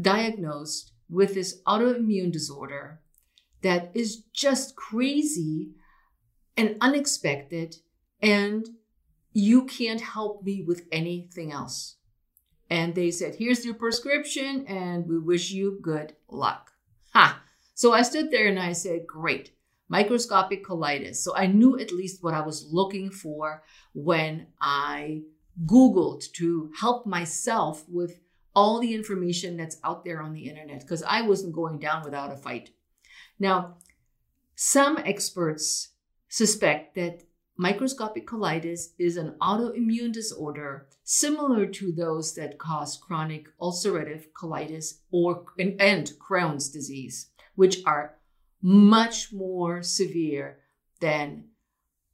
diagnosed 0.00 0.92
with 1.08 1.34
this 1.34 1.60
autoimmune 1.66 2.30
disorder 2.30 3.00
that 3.62 3.90
is 3.94 4.22
just 4.32 4.76
crazy 4.76 5.72
and 6.56 6.76
unexpected, 6.80 7.76
and 8.22 8.68
you 9.32 9.64
can't 9.64 10.00
help 10.00 10.42
me 10.44 10.62
with 10.66 10.86
anything 10.92 11.52
else. 11.52 11.96
And 12.70 12.94
they 12.94 13.10
said, 13.10 13.34
Here's 13.34 13.64
your 13.64 13.74
prescription, 13.74 14.64
and 14.66 15.06
we 15.06 15.18
wish 15.18 15.50
you 15.50 15.78
good 15.82 16.14
luck. 16.28 16.70
Ha! 17.12 17.42
So 17.74 17.92
I 17.92 18.02
stood 18.02 18.30
there 18.30 18.46
and 18.46 18.58
I 18.58 18.72
said, 18.72 19.06
Great, 19.06 19.52
microscopic 19.88 20.64
colitis. 20.64 21.16
So 21.16 21.34
I 21.34 21.46
knew 21.46 21.78
at 21.78 21.92
least 21.92 22.22
what 22.22 22.34
I 22.34 22.40
was 22.40 22.68
looking 22.70 23.10
for 23.10 23.64
when 23.92 24.46
I 24.60 25.22
Googled 25.66 26.30
to 26.34 26.70
help 26.78 27.06
myself 27.06 27.84
with 27.88 28.20
all 28.54 28.80
the 28.80 28.94
information 28.94 29.56
that's 29.56 29.78
out 29.84 30.04
there 30.04 30.22
on 30.22 30.32
the 30.32 30.48
internet 30.48 30.80
because 30.80 31.02
I 31.02 31.22
wasn't 31.22 31.54
going 31.54 31.78
down 31.78 32.04
without 32.04 32.32
a 32.32 32.36
fight. 32.36 32.70
Now, 33.38 33.76
some 34.54 34.98
experts 34.98 35.88
suspect 36.28 36.94
that 36.94 37.22
microscopic 37.60 38.26
colitis 38.26 38.94
is 38.98 39.18
an 39.18 39.34
autoimmune 39.42 40.10
disorder 40.10 40.86
similar 41.04 41.66
to 41.66 41.92
those 41.92 42.34
that 42.34 42.56
cause 42.56 42.96
chronic 42.96 43.48
ulcerative 43.60 44.24
colitis 44.32 45.00
or 45.10 45.44
and 45.58 46.10
Crohn's 46.18 46.70
disease, 46.70 47.28
which 47.56 47.82
are 47.84 48.14
much 48.62 49.30
more 49.34 49.82
severe 49.82 50.60
than 51.00 51.44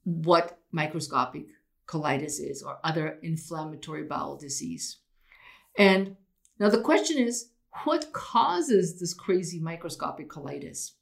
what 0.02 0.58
microscopic 0.72 1.46
colitis 1.86 2.40
is 2.40 2.64
or 2.64 2.78
other 2.82 3.16
inflammatory 3.22 4.02
bowel 4.02 4.36
disease. 4.36 4.96
And 5.78 6.16
now 6.58 6.70
the 6.70 6.80
question 6.80 7.18
is 7.18 7.50
what 7.84 8.12
causes 8.12 8.98
this 8.98 9.14
crazy 9.14 9.60
microscopic 9.60 10.28
colitis? 10.28 10.94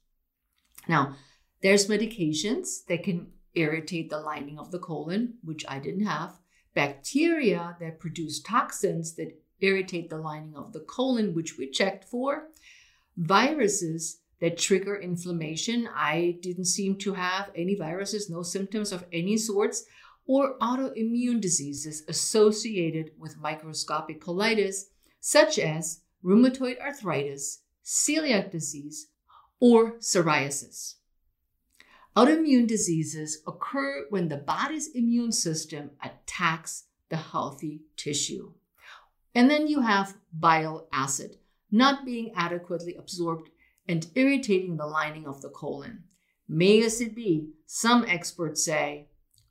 Now, 0.87 1.15
there's 1.63 1.87
medications 1.87 2.85
that 2.87 3.01
can 3.01 3.31
irritate 3.55 4.09
the 4.09 4.19
lining 4.19 4.59
of 4.59 4.71
the 4.71 4.79
colon, 4.79 5.35
which 5.43 5.65
I 5.67 5.79
didn't 5.79 6.05
have, 6.05 6.39
bacteria 6.73 7.77
that 7.79 7.99
produce 7.99 8.39
toxins 8.41 9.15
that 9.15 9.41
irritate 9.61 10.09
the 10.09 10.17
lining 10.17 10.55
of 10.55 10.73
the 10.73 10.81
colon, 10.81 11.33
which 11.33 11.57
we 11.57 11.69
checked 11.69 12.03
for, 12.03 12.49
viruses 13.17 14.19
that 14.41 14.57
trigger 14.57 14.95
inflammation. 14.95 15.87
I 15.95 16.37
didn't 16.41 16.65
seem 16.65 16.97
to 16.97 17.13
have 17.13 17.51
any 17.55 17.75
viruses, 17.75 18.29
no 18.29 18.43
symptoms 18.43 18.91
of 18.91 19.05
any 19.13 19.37
sorts, 19.37 19.85
or 20.27 20.57
autoimmune 20.59 21.39
diseases 21.39 22.03
associated 22.07 23.11
with 23.17 23.39
microscopic 23.39 24.21
colitis, 24.21 24.85
such 25.19 25.57
as 25.59 26.01
rheumatoid 26.23 26.79
arthritis, 26.81 27.61
celiac 27.83 28.51
disease, 28.51 29.07
or 29.59 29.93
psoriasis. 29.93 30.95
Autoimmune 32.15 32.67
diseases 32.67 33.41
occur 33.45 34.05
when 34.09 34.29
the 34.29 34.37
body's 34.37 34.87
immune 34.95 35.31
system 35.33 35.91
attacks 36.01 36.85
the 37.09 37.17
healthy 37.17 37.81
tissue. 37.97 38.53
And 39.33 39.49
then 39.49 39.67
you 39.67 39.81
have 39.81 40.15
bile 40.31 40.87
acid 40.93 41.37
not 41.71 42.05
being 42.05 42.31
adequately 42.35 42.95
absorbed 42.95 43.49
and 43.87 44.07
irritating 44.15 44.77
the 44.77 44.85
lining 44.85 45.27
of 45.27 45.41
the 45.41 45.49
colon. 45.49 46.03
May 46.47 46.83
as 46.83 47.01
it 47.01 47.15
be, 47.15 47.49
some 47.65 48.05
experts 48.07 48.63
say, 48.63 49.09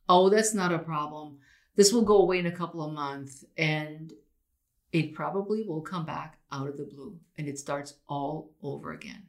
oh, 0.09 0.31
that's 0.31 0.55
not 0.55 0.73
a 0.73 0.79
problem. 0.79 1.39
This 1.77 1.93
will 1.93 2.05
go 2.05 2.19
away 2.19 2.39
in 2.39 2.47
a 2.47 2.57
couple 2.57 2.83
of 2.83 2.93
months 2.93 3.45
and 3.59 4.13
it 4.93 5.15
probably 5.15 5.65
will 5.67 5.83
come 5.83 6.07
back 6.07 6.39
out 6.51 6.69
of 6.69 6.77
the 6.77 6.85
blue 6.85 7.19
and 7.37 7.49
it 7.49 7.59
starts 7.59 7.95
all 8.09 8.53
over 8.63 8.93
again. 8.93 9.25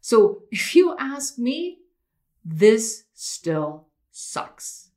So 0.00 0.42
if 0.50 0.74
you 0.74 0.96
ask 0.98 1.38
me, 1.38 1.78
this 2.50 3.04
still 3.12 3.88
sucks 4.10 4.90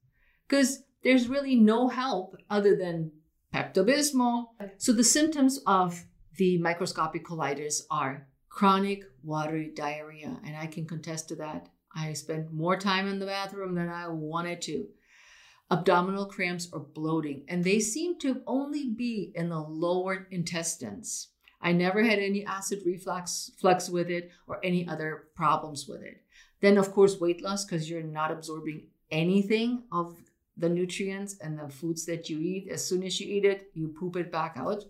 because 0.48 0.84
there's 1.04 1.28
really 1.28 1.56
no 1.56 1.90
help 1.90 2.38
other 2.50 2.76
than 2.76 3.12
Pepto 3.54 3.86
Bismol. 3.86 4.46
So 4.78 4.94
the 4.94 5.04
symptoms 5.04 5.60
of 5.68 6.06
the 6.38 6.58
microscopic 6.60 7.26
colitis 7.26 7.82
are 7.92 8.28
chronic 8.50 9.04
watery 9.24 9.72
diarrhea, 9.76 10.40
and 10.46 10.56
I 10.56 10.68
can 10.68 10.86
contest 10.86 11.28
to 11.30 11.36
that. 11.38 11.68
I 11.94 12.14
spent 12.14 12.54
more 12.54 12.78
time 12.78 13.08
in 13.08 13.20
the 13.20 13.26
bathroom 13.26 13.76
than 13.76 13.90
I 13.90 14.08
wanted 14.08 14.62
to. 14.64 14.88
Abdominal 15.70 16.28
cramps 16.28 16.70
or 16.72 16.80
bloating, 16.80 17.44
and 17.48 17.64
they 17.64 17.80
seem 17.80 18.18
to 18.20 18.42
only 18.48 18.90
be 18.90 19.32
in 19.36 19.50
the 19.50 19.60
lower 19.60 20.28
intestines. 20.32 21.30
I 21.62 21.74
never 21.74 22.04
had 22.04 22.20
any 22.20 22.46
acid 22.46 22.82
reflux 22.86 23.52
flux 23.60 23.90
with 23.90 24.10
it 24.10 24.32
or 24.48 24.60
any 24.64 24.88
other 24.88 25.28
problems 25.36 25.86
with 25.88 26.02
it. 26.02 26.24
Then, 26.62 26.78
of 26.78 26.92
course, 26.94 27.20
weight 27.20 27.42
loss 27.42 27.66
because 27.66 27.90
you're 27.90 28.04
not 28.04 28.32
absorbing 28.32 28.88
anything 29.10 29.84
of 29.92 30.16
the 30.58 30.70
nutrients 30.70 31.38
and 31.42 31.58
the 31.58 31.70
foods 31.70 32.06
that 32.06 32.30
you 32.30 32.40
eat. 32.40 32.70
As 32.72 32.86
soon 32.86 33.04
as 33.04 33.20
you 33.20 33.34
eat 33.34 33.46
it, 33.46 33.72
you 33.74 33.90
poop 33.90 34.16
it 34.16 34.32
back 34.32 34.56
out. 34.58 34.84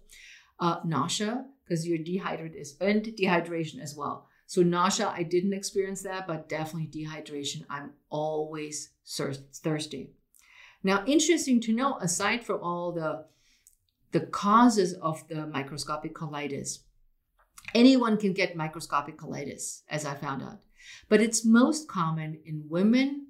Uh, 0.59 0.79
nausea 0.85 1.45
because 1.63 1.87
you're 1.87 1.97
dehydrated 1.97 2.67
and 2.79 3.03
dehydration 3.03 3.81
as 3.81 3.95
well. 3.95 4.27
So 4.45 4.61
nausea, 4.61 5.07
I 5.07 5.23
didn't 5.23 5.53
experience 5.53 6.03
that, 6.03 6.27
but 6.27 6.49
definitely 6.49 6.87
dehydration. 6.87 7.63
I'm 7.69 7.93
always 8.09 8.89
thirsty. 9.07 10.11
Now, 10.83 11.03
interesting 11.07 11.61
to 11.61 11.73
know, 11.73 11.97
aside 11.99 12.43
from 12.43 12.61
all 12.61 12.91
the 12.91 13.25
the 14.11 14.19
causes 14.19 14.93
of 14.95 15.25
the 15.29 15.47
microscopic 15.47 16.13
colitis. 16.13 16.79
Anyone 17.73 18.17
can 18.17 18.33
get 18.33 18.57
microscopic 18.57 19.17
colitis, 19.17 19.83
as 19.87 20.05
I 20.05 20.15
found 20.15 20.43
out, 20.43 20.59
but 21.09 21.21
it's 21.21 21.45
most 21.45 21.87
common 21.87 22.39
in 22.45 22.65
women 22.69 23.27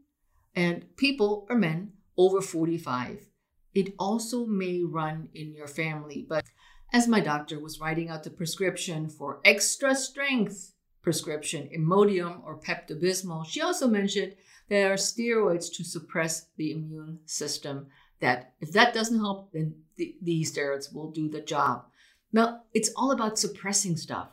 and 0.56 0.86
people 0.98 1.46
or 1.50 1.56
men 1.56 1.94
over 2.18 2.42
45. 2.42 3.28
It 3.74 3.94
also 3.98 4.46
may 4.46 4.82
run 4.84 5.30
in 5.34 5.54
your 5.54 5.68
family, 5.68 6.26
but 6.28 6.46
as 6.94 7.08
my 7.08 7.22
doctor 7.22 7.60
was 7.60 7.80
writing 7.80 8.10
out 8.10 8.24
the 8.24 8.30
prescription 8.30 9.10
for 9.10 9.40
extra 9.46 9.96
strength 9.96 10.74
prescription, 11.02 11.70
Imodium 11.76 12.44
or 12.44 12.60
Pepto 12.60 13.02
Bismol, 13.02 13.46
she 13.46 13.62
also 13.62 13.88
mentioned 13.88 14.36
there 14.68 14.92
are 14.92 14.98
steroids 14.98 15.72
to 15.74 15.84
suppress 15.84 16.48
the 16.58 16.72
immune 16.72 17.20
system 17.26 17.88
that 18.20 18.54
if 18.60 18.72
that 18.74 18.94
doesn't 18.94 19.20
help, 19.20 19.52
then 19.52 19.76
the, 19.96 20.16
these 20.22 20.54
steroids 20.54 20.94
will 20.94 21.12
do 21.12 21.28
the 21.30 21.42
job. 21.42 21.86
Now, 22.32 22.62
it's 22.74 22.92
all 22.96 23.12
about 23.12 23.40
suppressing 23.40 23.98
stuff 23.98 24.30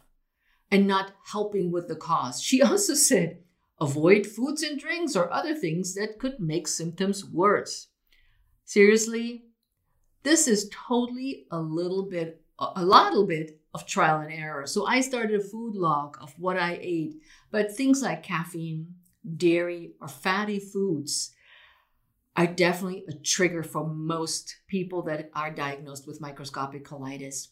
and 0.71 0.87
not 0.87 1.13
helping 1.33 1.71
with 1.71 1.89
the 1.89 1.97
cause. 1.97 2.43
She 2.43 2.63
also 2.63 2.95
said, 2.95 3.39
avoid 3.81 4.27
foods 4.27 4.63
and 4.63 4.79
drinks 4.79 5.17
or 5.17 5.33
other 5.33 5.55
things 5.55 5.95
that 5.95 6.19
could 6.19 6.41
make 6.41 6.67
symptoms 6.69 7.25
worse. 7.25 7.89
Seriously, 8.65 9.45
this 10.23 10.49
is 10.49 10.71
totally 10.89 11.47
a 11.51 11.61
little 11.61 12.09
bit, 12.09 12.43
a 12.59 12.85
little 12.85 13.27
bit 13.27 13.61
of 13.73 13.87
trial 13.87 14.21
and 14.21 14.33
error. 14.33 14.67
So 14.67 14.87
I 14.87 15.01
started 15.01 15.41
a 15.41 15.45
food 15.45 15.75
log 15.75 16.19
of 16.21 16.35
what 16.39 16.59
I 16.59 16.79
ate, 16.81 17.15
but 17.51 17.73
things 17.73 18.03
like 18.03 18.23
caffeine, 18.23 18.95
dairy, 19.37 19.93
or 20.01 20.09
fatty 20.09 20.59
foods 20.59 21.33
are 22.37 22.47
definitely 22.47 23.05
a 23.09 23.13
trigger 23.13 23.63
for 23.63 23.87
most 23.87 24.57
people 24.69 25.03
that 25.03 25.31
are 25.35 25.51
diagnosed 25.51 26.07
with 26.07 26.21
microscopic 26.21 26.85
colitis. 26.85 27.49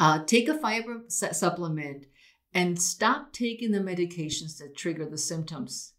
Uh, 0.00 0.24
take 0.24 0.48
a 0.48 0.58
fiber 0.58 1.02
supplement 1.08 2.06
and 2.54 2.80
stop 2.80 3.34
taking 3.34 3.70
the 3.70 3.78
medications 3.78 4.56
that 4.56 4.74
trigger 4.74 5.04
the 5.04 5.18
symptoms, 5.18 5.92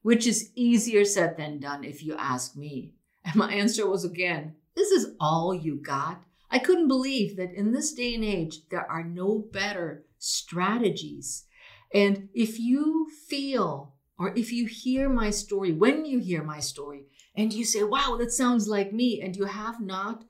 which 0.00 0.26
is 0.26 0.50
easier 0.54 1.04
said 1.04 1.36
than 1.36 1.60
done 1.60 1.84
if 1.84 2.02
you 2.02 2.16
ask 2.16 2.56
me. 2.56 2.94
And 3.26 3.36
my 3.36 3.52
answer 3.52 3.88
was 3.88 4.04
again, 4.04 4.56
this 4.74 4.90
is 4.90 5.12
all 5.20 5.54
you 5.54 5.76
got? 5.76 6.24
I 6.50 6.58
couldn't 6.58 6.88
believe 6.88 7.36
that 7.36 7.52
in 7.52 7.72
this 7.72 7.92
day 7.92 8.14
and 8.14 8.24
age, 8.24 8.60
there 8.70 8.90
are 8.90 9.04
no 9.04 9.44
better 9.52 10.04
strategies. 10.18 11.44
And 11.92 12.28
if 12.34 12.58
you 12.58 13.08
feel, 13.28 13.94
or 14.18 14.36
if 14.36 14.52
you 14.52 14.66
hear 14.66 15.08
my 15.08 15.30
story, 15.30 15.72
when 15.72 16.04
you 16.04 16.18
hear 16.18 16.42
my 16.42 16.60
story, 16.60 17.06
and 17.36 17.52
you 17.52 17.64
say, 17.64 17.82
wow, 17.82 18.16
that 18.18 18.32
sounds 18.32 18.68
like 18.68 18.92
me, 18.92 19.20
and 19.20 19.36
you 19.36 19.44
have 19.44 19.80
not 19.80 20.24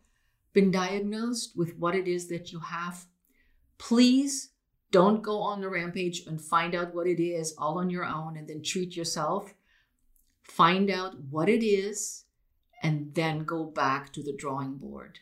been 0.54 0.70
diagnosed 0.70 1.52
with 1.54 1.76
what 1.76 1.94
it 1.94 2.08
is 2.08 2.28
that 2.28 2.52
you 2.52 2.60
have, 2.60 3.04
please 3.76 4.50
don't 4.90 5.22
go 5.22 5.40
on 5.40 5.60
the 5.60 5.68
rampage 5.68 6.24
and 6.26 6.40
find 6.40 6.74
out 6.74 6.94
what 6.94 7.06
it 7.06 7.20
is 7.20 7.54
all 7.58 7.78
on 7.78 7.90
your 7.90 8.04
own 8.04 8.36
and 8.36 8.48
then 8.48 8.62
treat 8.62 8.96
yourself. 8.96 9.54
Find 10.44 10.90
out 10.90 11.16
what 11.30 11.48
it 11.48 11.64
is 11.64 12.24
and 12.82 13.14
then 13.14 13.44
go 13.44 13.64
back 13.64 14.12
to 14.12 14.22
the 14.22 14.36
drawing 14.36 14.76
board 14.76 15.18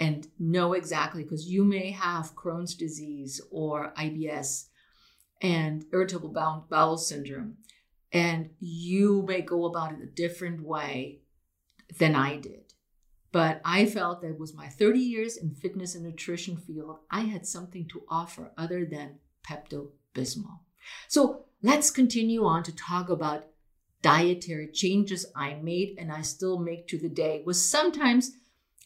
and 0.00 0.26
know 0.38 0.72
exactly 0.72 1.22
because 1.22 1.48
you 1.48 1.64
may 1.64 1.90
have 1.92 2.34
Crohn's 2.34 2.74
disease 2.74 3.40
or 3.50 3.92
IBS 3.96 4.66
and 5.40 5.84
irritable 5.92 6.30
bowel 6.68 6.96
syndrome, 6.96 7.58
and 8.12 8.50
you 8.58 9.22
may 9.28 9.42
go 9.42 9.66
about 9.66 9.92
it 9.92 10.02
a 10.02 10.06
different 10.06 10.62
way 10.62 11.20
than 11.98 12.14
I 12.14 12.36
did. 12.38 12.63
But 13.34 13.60
I 13.64 13.84
felt 13.86 14.22
that 14.22 14.38
was 14.38 14.54
my 14.54 14.68
30 14.68 15.00
years 15.00 15.36
in 15.36 15.56
fitness 15.56 15.96
and 15.96 16.04
nutrition 16.04 16.56
field, 16.56 17.00
I 17.10 17.22
had 17.22 17.44
something 17.44 17.88
to 17.88 18.04
offer 18.08 18.52
other 18.56 18.86
than 18.86 19.18
Pepto 19.44 19.88
Bismol. 20.14 20.60
So 21.08 21.46
let's 21.60 21.90
continue 21.90 22.44
on 22.44 22.62
to 22.62 22.76
talk 22.76 23.08
about 23.08 23.46
dietary 24.02 24.68
changes 24.68 25.26
I 25.34 25.54
made 25.54 25.96
and 25.98 26.12
I 26.12 26.22
still 26.22 26.60
make 26.60 26.86
to 26.86 26.96
the 26.96 27.08
day. 27.08 27.42
Was 27.44 27.60
sometimes 27.60 28.36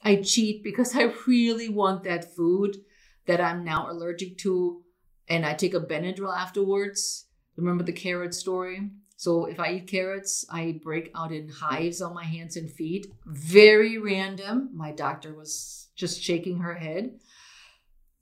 I 0.03 0.17
cheat 0.17 0.65
because 0.65 0.97
I 0.97 1.13
really 1.27 1.69
want 1.69 2.05
that 2.05 2.35
food 2.35 2.79
that 3.27 3.43
I'm 3.43 3.65
now 3.65 3.91
allergic 3.91 4.39
to, 4.39 4.83
and 5.29 5.45
I 5.45 5.53
take 5.53 5.75
a 5.75 5.81
Benadryl 5.81 6.35
afterwards. 6.35 7.27
Remember 7.57 7.85
the 7.85 7.93
carrot 7.93 8.33
story? 8.33 8.93
So 9.19 9.47
if 9.47 9.59
I 9.59 9.73
eat 9.73 9.89
carrots, 9.89 10.47
I 10.49 10.79
break 10.81 11.11
out 11.13 11.33
in 11.33 11.49
hives 11.49 12.01
on 12.01 12.15
my 12.15 12.23
hands 12.23 12.57
and 12.57 12.71
feet. 12.71 13.09
Very 13.27 13.99
random. 13.99 14.71
My 14.73 14.93
doctor 14.93 15.35
was 15.35 15.89
just 15.97 16.23
shaking 16.23 16.61
her 16.61 16.75
head. 16.75 17.19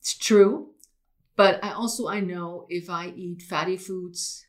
It's 0.00 0.16
true. 0.16 0.70
But 1.36 1.62
I 1.62 1.72
also 1.72 2.08
I 2.08 2.20
know 2.20 2.64
if 2.70 2.88
I 2.88 3.08
eat 3.08 3.42
fatty 3.42 3.76
foods, 3.76 4.46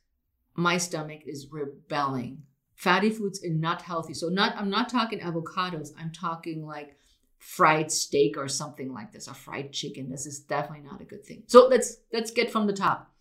my 0.55 0.77
stomach 0.77 1.23
is 1.25 1.51
rebelling. 1.51 2.43
Fatty 2.75 3.09
foods 3.09 3.43
are 3.43 3.49
not 3.49 3.81
healthy. 3.81 4.13
So 4.13 4.29
not 4.29 4.55
I'm 4.55 4.69
not 4.69 4.87
talking 4.87 5.19
avocados. 5.19 5.89
I'm 5.99 6.13
talking 6.13 6.65
like 6.65 6.95
fried 7.39 7.91
steak 7.91 8.37
or 8.37 8.47
something 8.47 8.93
like 8.93 9.11
this, 9.11 9.27
or 9.27 9.33
fried 9.33 9.73
chicken. 9.73 10.09
This 10.09 10.25
is 10.25 10.39
definitely 10.39 10.89
not 10.89 11.01
a 11.01 11.05
good 11.05 11.25
thing. 11.25 11.43
So 11.47 11.67
let's 11.67 11.97
let's 12.13 12.31
get 12.31 12.49
from 12.49 12.67
the 12.67 12.73
top. 12.73 13.11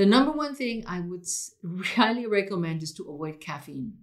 The 0.00 0.06
number 0.06 0.32
one 0.32 0.54
thing 0.54 0.82
I 0.86 1.00
would 1.00 1.26
highly 1.88 2.24
recommend 2.24 2.82
is 2.82 2.94
to 2.94 3.02
avoid 3.02 3.38
caffeine. 3.38 3.98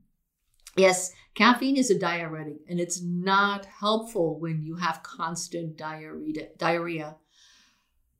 Yes, 0.75 1.11
caffeine 1.33 1.75
is 1.75 1.89
a 1.89 1.97
diuretic 1.97 2.57
and 2.69 2.79
it's 2.79 3.01
not 3.01 3.65
helpful 3.65 4.39
when 4.39 4.61
you 4.61 4.75
have 4.75 5.01
constant 5.01 5.75
diarrhea, 5.75 7.15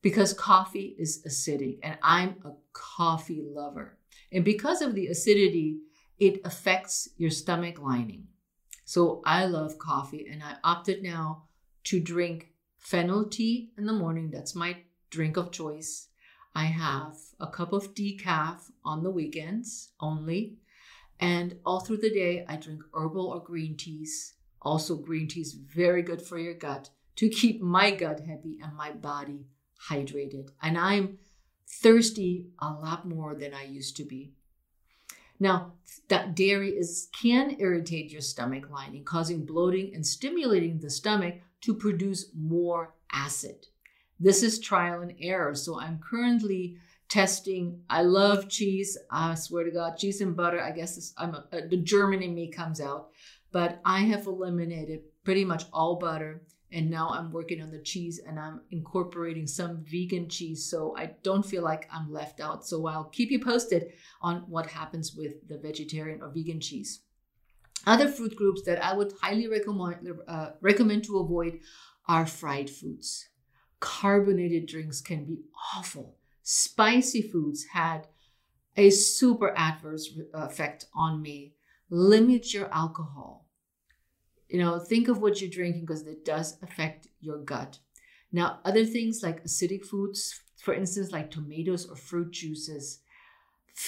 because 0.02 0.34
coffee 0.34 0.96
is 0.98 1.22
acidic 1.28 1.78
and 1.84 2.00
I'm 2.02 2.38
a 2.44 2.54
coffee 2.74 3.44
lover. 3.46 4.00
And 4.32 4.44
because 4.44 4.82
of 4.82 4.96
the 4.96 5.06
acidity, 5.06 5.78
it 6.18 6.42
affects 6.46 7.10
your 7.16 7.30
stomach 7.30 7.80
lining. 7.80 8.26
So 8.86 9.22
I 9.24 9.46
love 9.46 9.78
coffee 9.78 10.26
and 10.28 10.42
I 10.42 10.56
opted 10.64 11.04
now 11.04 11.44
to 11.84 12.00
drink 12.00 12.54
fennel 12.80 13.26
tea 13.26 13.70
in 13.78 13.86
the 13.86 13.94
morning. 13.94 14.32
That's 14.32 14.56
my 14.56 14.78
drink 15.12 15.38
of 15.38 15.52
choice. 15.52 16.08
I 16.58 16.64
have 16.64 17.18
a 17.40 17.46
cup 17.46 17.72
of 17.72 17.94
decaf 17.94 18.72
on 18.84 19.04
the 19.04 19.12
weekends 19.12 19.92
only. 20.00 20.58
And 21.20 21.60
all 21.64 21.82
through 21.82 21.98
the 21.98 22.10
day, 22.10 22.46
I 22.50 22.56
drink 22.56 22.82
herbal 22.96 23.28
or 23.28 23.44
green 23.44 23.78
teas. 23.78 24.34
Also, 24.64 24.96
green 24.96 25.28
tea 25.28 25.42
is 25.42 25.54
very 25.54 26.02
good 26.02 26.20
for 26.20 26.40
your 26.40 26.56
gut 26.56 26.90
to 27.18 27.30
keep 27.30 27.62
my 27.62 27.92
gut 27.92 28.22
happy 28.22 28.58
and 28.60 28.76
my 28.76 28.90
body 28.90 29.46
hydrated. 29.88 30.50
And 30.60 30.80
I'm 30.80 31.20
thirsty 31.68 32.48
a 32.58 32.72
lot 32.72 33.08
more 33.08 33.36
than 33.36 33.54
I 33.54 33.66
used 33.66 33.96
to 33.98 34.04
be. 34.04 34.32
Now, 35.40 35.74
that 36.08 36.36
dairy 36.36 36.72
is 36.72 37.10
can 37.22 37.58
irritate 37.60 38.12
your 38.12 38.22
stomach 38.22 38.72
lining, 38.72 39.04
causing 39.04 39.46
bloating 39.46 39.94
and 39.94 40.04
stimulating 40.04 40.80
the 40.80 40.90
stomach 40.90 41.36
to 41.62 41.76
produce 41.76 42.32
more 42.36 42.96
acid. 43.14 43.68
This 44.20 44.44
is 44.44 44.60
trial 44.60 45.02
and 45.02 45.14
error. 45.20 45.56
So 45.56 45.80
I'm 45.80 46.00
currently 46.00 46.78
testing. 47.10 47.82
I 47.90 48.02
love 48.02 48.50
cheese. 48.50 48.98
I 49.12 49.36
swear 49.36 49.64
to 49.64 49.72
God, 49.72 49.98
cheese 49.98 50.22
and 50.22 50.36
butter. 50.36 50.62
I 50.62 50.72
guess 50.72 50.96
this, 50.96 51.14
I'm 51.18 51.36
a, 51.36 51.46
the 51.52 51.78
German 51.78 52.22
in 52.22 52.34
me 52.34 52.50
comes 52.50 52.82
out, 52.82 53.10
but 53.52 53.80
I 53.86 54.02
have 54.02 54.28
eliminated 54.28 55.02
pretty 55.24 55.46
much 55.46 55.66
all 55.72 55.96
butter. 55.96 56.42
And 56.70 56.90
now 56.90 57.08
I'm 57.10 57.32
working 57.32 57.62
on 57.62 57.72
the 57.72 57.80
cheese 57.80 58.20
and 58.28 58.38
I'm 58.38 58.60
incorporating 58.72 59.48
some 59.48 59.86
vegan 59.86 60.28
cheese 60.28 60.70
so 60.70 60.94
I 60.98 61.12
don't 61.24 61.46
feel 61.46 61.64
like 61.64 61.88
I'm 61.94 62.12
left 62.12 62.42
out. 62.42 62.66
So 62.68 62.86
I'll 62.88 63.06
keep 63.06 63.32
you 63.32 63.42
posted 63.42 63.94
on 64.22 64.44
what 64.50 64.68
happens 64.68 65.16
with 65.16 65.48
the 65.48 65.58
vegetarian 65.58 66.22
or 66.22 66.30
vegan 66.30 66.60
cheese. 66.60 67.04
Other 67.86 68.10
food 68.10 68.36
groups 68.36 68.64
that 68.64 68.84
I 68.84 68.94
would 68.94 69.14
highly 69.22 69.48
recommend, 69.48 70.10
uh, 70.28 70.50
recommend 70.60 71.06
to 71.06 71.20
avoid 71.20 71.60
are 72.06 72.26
fried 72.26 72.70
foods. 72.70 73.30
Carbonated 73.80 74.68
drinks 74.68 75.02
can 75.02 75.26
be 75.26 75.40
awful. 75.76 76.18
Spicy 76.44 77.22
foods 77.22 77.66
had 77.74 78.08
a 78.76 78.90
super 78.90 79.54
adverse 79.58 80.18
uh, 80.34 80.46
effect 80.46 80.86
on 80.94 81.22
me. 81.22 81.54
Limit 81.90 82.54
your 82.54 82.72
alcohol. 82.74 83.48
You 84.50 84.60
know, 84.60 84.80
think 84.80 85.08
of 85.08 85.22
what 85.22 85.42
you're 85.42 85.50
drinking 85.50 85.82
because 85.82 86.04
it 86.04 86.24
does 86.24 86.58
affect 86.62 87.08
your 87.20 87.40
gut. 87.40 87.80
Now, 88.32 88.60
other 88.64 88.86
things 88.86 89.24
like 89.24 89.44
acidic 89.44 89.86
foods, 89.86 90.40
for 90.58 90.74
instance, 90.74 91.12
like 91.12 91.32
tomatoes 91.32 91.86
or 91.90 91.96
fruit 91.96 92.32
juices, 92.32 93.00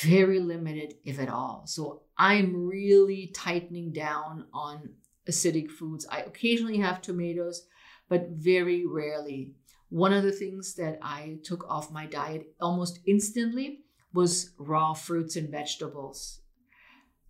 very 0.02 0.39
limited, 0.39 0.95
if 1.04 1.19
at 1.19 1.30
all. 1.30 1.63
So 1.65 2.04
I'm 2.17 2.67
really 2.67 3.32
tightening 3.34 3.91
down 3.91 4.45
on 4.54 4.89
acidic 5.28 5.71
foods. 5.71 6.06
I 6.10 6.21
occasionally 6.21 6.78
have 6.78 7.02
tomatoes, 7.02 7.65
but 8.08 8.30
very 8.30 8.86
rarely. 8.86 9.54
One 9.89 10.13
of 10.13 10.23
the 10.23 10.32
things 10.32 10.75
that 10.75 10.99
I 11.02 11.39
took 11.43 11.67
off 11.69 11.91
my 11.91 12.06
diet 12.06 12.54
almost 12.62 12.99
instantly 13.06 13.80
was 14.13 14.52
raw 14.58 14.93
fruits 14.93 15.36
and 15.36 15.49
vegetables. 15.49 16.41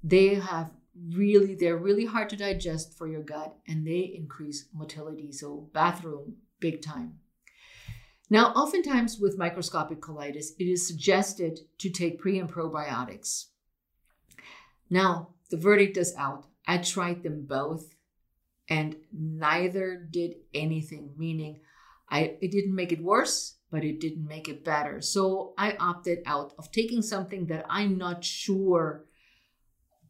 They 0.03 0.35
have 0.35 0.71
really, 1.13 1.55
they're 1.55 1.77
really 1.77 2.05
hard 2.05 2.29
to 2.29 2.35
digest 2.35 2.97
for 2.97 3.07
your 3.07 3.23
gut 3.23 3.55
and 3.67 3.85
they 3.87 4.13
increase 4.15 4.67
motility. 4.73 5.31
So, 5.31 5.69
bathroom, 5.73 6.37
big 6.59 6.81
time. 6.81 7.19
Now, 8.29 8.51
oftentimes 8.53 9.19
with 9.19 9.37
microscopic 9.37 10.01
colitis, 10.01 10.49
it 10.59 10.65
is 10.65 10.85
suggested 10.85 11.59
to 11.79 11.89
take 11.89 12.19
pre 12.19 12.37
and 12.39 12.51
probiotics. 12.51 13.45
Now, 14.89 15.29
the 15.49 15.57
verdict 15.57 15.97
is 15.97 16.13
out. 16.17 16.45
I 16.67 16.77
tried 16.77 17.23
them 17.23 17.45
both 17.47 17.95
and 18.69 18.97
neither 19.11 19.95
did 19.95 20.35
anything, 20.53 21.13
meaning 21.17 21.61
I 22.09 22.37
it 22.41 22.51
didn't 22.51 22.75
make 22.75 22.91
it 22.91 23.03
worse, 23.03 23.55
but 23.71 23.83
it 23.83 23.99
didn't 23.99 24.27
make 24.27 24.47
it 24.49 24.63
better. 24.63 25.01
So 25.01 25.53
I 25.57 25.75
opted 25.79 26.19
out 26.25 26.53
of 26.57 26.71
taking 26.71 27.01
something 27.01 27.47
that 27.47 27.65
I'm 27.69 27.97
not 27.97 28.23
sure 28.23 29.05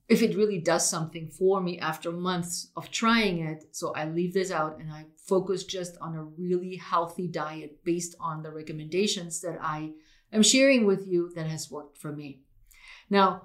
if 0.08 0.24
it 0.24 0.36
really 0.36 0.58
does 0.58 0.90
something 0.90 1.28
for 1.30 1.62
me 1.62 1.80
after 1.80 2.12
months 2.12 2.70
of 2.76 2.90
trying 2.90 3.40
it. 3.46 3.64
So 3.72 3.94
I 3.94 4.06
leave 4.06 4.34
this 4.34 4.52
out 4.52 4.80
and 4.80 4.92
I 4.92 5.06
focus 5.28 5.64
just 5.64 5.98
on 6.02 6.16
a 6.16 6.24
really 6.24 6.78
healthy 6.78 7.28
diet 7.28 7.84
based 7.84 8.16
on 8.20 8.42
the 8.42 8.52
recommendations 8.52 9.40
that 9.42 9.60
I 9.62 9.92
am 10.34 10.42
sharing 10.42 10.86
with 10.86 11.08
you 11.08 11.32
that 11.36 11.46
has 11.46 11.70
worked 11.70 11.98
for 11.98 12.12
me. 12.12 12.42
Now, 13.10 13.44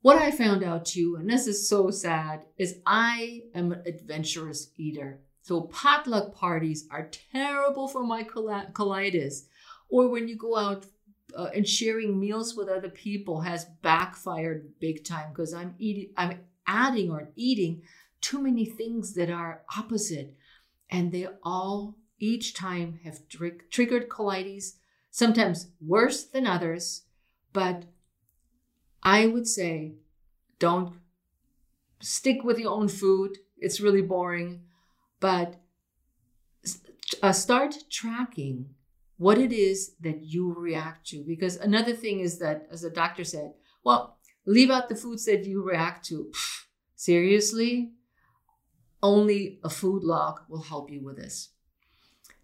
what 0.00 0.16
I 0.16 0.30
found 0.30 0.62
out 0.62 0.86
too, 0.86 1.16
and 1.18 1.28
this 1.28 1.46
is 1.46 1.68
so 1.68 1.90
sad, 1.90 2.44
is 2.56 2.78
I 2.86 3.42
am 3.54 3.72
an 3.72 3.82
adventurous 3.86 4.70
eater. 4.76 5.20
So 5.46 5.60
potluck 5.60 6.34
parties 6.34 6.88
are 6.90 7.08
terrible 7.30 7.86
for 7.86 8.02
my 8.02 8.24
colitis. 8.24 9.44
or 9.88 10.08
when 10.08 10.26
you 10.26 10.34
go 10.34 10.56
out 10.56 10.86
uh, 11.36 11.50
and 11.54 11.68
sharing 11.68 12.18
meals 12.18 12.56
with 12.56 12.68
other 12.68 12.88
people 12.88 13.42
has 13.42 13.64
backfired 13.80 14.80
big 14.80 15.04
time 15.04 15.28
because 15.28 15.54
I'm 15.54 15.76
eating, 15.78 16.10
I'm 16.16 16.40
adding 16.66 17.12
or 17.12 17.30
eating 17.36 17.82
too 18.20 18.42
many 18.42 18.64
things 18.64 19.14
that 19.14 19.30
are 19.30 19.62
opposite, 19.78 20.34
and 20.90 21.12
they 21.12 21.28
all 21.44 21.94
each 22.18 22.52
time 22.52 22.98
have 23.04 23.28
tr- 23.28 23.62
triggered 23.70 24.08
colitis, 24.08 24.72
sometimes 25.12 25.68
worse 25.80 26.24
than 26.24 26.48
others. 26.48 27.02
But 27.52 27.84
I 29.00 29.28
would 29.28 29.46
say, 29.46 29.94
don't 30.58 30.96
stick 32.00 32.42
with 32.42 32.58
your 32.58 32.72
own 32.72 32.88
food. 32.88 33.38
It's 33.58 33.80
really 33.80 34.02
boring, 34.02 34.62
but 35.20 35.56
uh, 37.22 37.32
start 37.32 37.74
tracking 37.90 38.74
what 39.16 39.38
it 39.38 39.52
is 39.52 39.94
that 40.00 40.22
you 40.22 40.52
react 40.52 41.06
to. 41.08 41.24
Because 41.26 41.56
another 41.56 41.94
thing 41.94 42.20
is 42.20 42.38
that, 42.38 42.66
as 42.70 42.82
the 42.82 42.90
doctor 42.90 43.24
said, 43.24 43.52
well, 43.84 44.18
leave 44.44 44.70
out 44.70 44.88
the 44.88 44.96
foods 44.96 45.24
that 45.24 45.44
you 45.44 45.62
react 45.62 46.04
to. 46.06 46.30
Pfft, 46.32 46.64
seriously? 46.96 47.92
Only 49.02 49.60
a 49.62 49.70
food 49.70 50.02
log 50.02 50.40
will 50.48 50.62
help 50.62 50.90
you 50.90 51.02
with 51.02 51.16
this. 51.16 51.50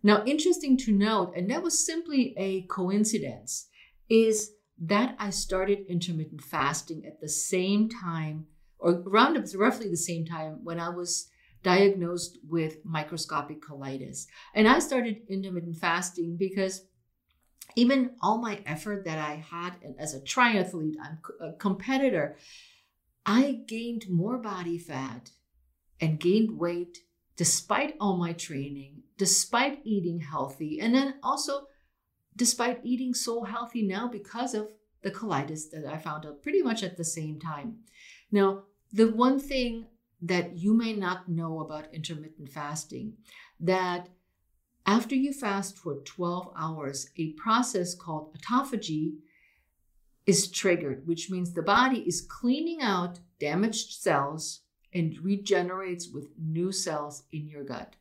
Now, 0.03 0.25
interesting 0.25 0.77
to 0.79 0.93
note, 0.93 1.33
and 1.37 1.51
that 1.51 1.63
was 1.63 1.87
simply 1.87 2.35
a 2.37 2.63
coincidence, 2.63 3.69
is 4.09 4.53
that 4.79 5.15
I 5.19 5.31
started 5.31 5.87
intermittent 5.89 6.43
fasting 6.43 7.05
at 7.07 7.21
the 7.21 7.29
same 7.29 7.89
time, 7.89 8.47
or 8.79 9.03
around 9.07 9.39
roughly 9.55 9.89
the 9.89 9.97
same 9.97 10.25
time 10.25 10.61
when 10.65 10.81
I 10.81 10.89
was 10.89 11.29
diagnosed 11.63 12.39
with 12.49 12.85
microscopic 12.85 13.63
colitis. 13.63 14.27
And 14.55 14.69
I 14.69 14.79
started 14.79 15.23
intermittent 15.29 15.77
fasting 15.77 16.37
because 16.37 16.85
even 17.77 18.11
all 18.21 18.39
my 18.39 18.61
effort 18.67 19.05
that 19.05 19.19
I 19.19 19.45
had 19.51 19.75
as 19.99 20.15
a 20.15 20.21
triathlete, 20.21 20.97
I'm 21.03 21.19
a 21.41 21.53
competitor, 21.55 22.37
I 23.25 23.63
gained 23.67 24.11
more 24.11 24.39
body 24.39 24.79
fat 24.79 25.31
and 26.01 26.19
gained 26.19 26.59
weight 26.59 26.99
despite 27.37 27.97
all 28.01 28.17
my 28.17 28.33
training, 28.33 29.03
despite 29.17 29.81
eating 29.85 30.21
healthy, 30.21 30.81
and 30.81 30.95
then 30.95 31.15
also 31.23 31.67
despite 32.37 32.81
eating 32.83 33.15
so 33.15 33.45
healthy 33.45 33.83
now 33.83 34.09
because 34.09 34.55
of 34.55 34.69
the 35.03 35.11
colitis 35.11 35.71
that 35.71 35.87
I 35.87 35.99
found 35.99 36.27
out 36.27 36.43
pretty 36.43 36.63
much 36.63 36.83
at 36.83 36.97
the 36.97 37.05
same 37.05 37.39
time. 37.39 37.79
Now, 38.31 38.65
the 38.93 39.09
one 39.09 39.39
thing 39.39 39.87
that 40.23 40.57
you 40.57 40.73
may 40.73 40.93
not 40.93 41.29
know 41.29 41.61
about 41.61 41.93
intermittent 41.93 42.49
fasting 42.49 43.15
that 43.61 44.09
after 44.87 45.15
you 45.15 45.33
fast 45.33 45.79
for 45.79 45.97
12 45.97 46.53
hours, 46.57 47.09
a 47.17 47.33
process 47.33 47.95
called 47.95 48.37
autophagy 48.37 49.15
is 50.27 50.51
triggered, 50.51 51.07
which 51.07 51.31
means 51.31 51.53
the 51.53 51.63
body 51.63 52.01
is 52.01 52.21
cleaning 52.21 52.81
out 52.81 53.21
damaged 53.41 54.01
cells 54.01 54.61
and 54.93 55.19
regenerates 55.23 56.09
with 56.09 56.29
new 56.39 56.71
cells 56.71 57.25
in 57.33 57.49
your 57.49 57.65
gut. 57.65 57.97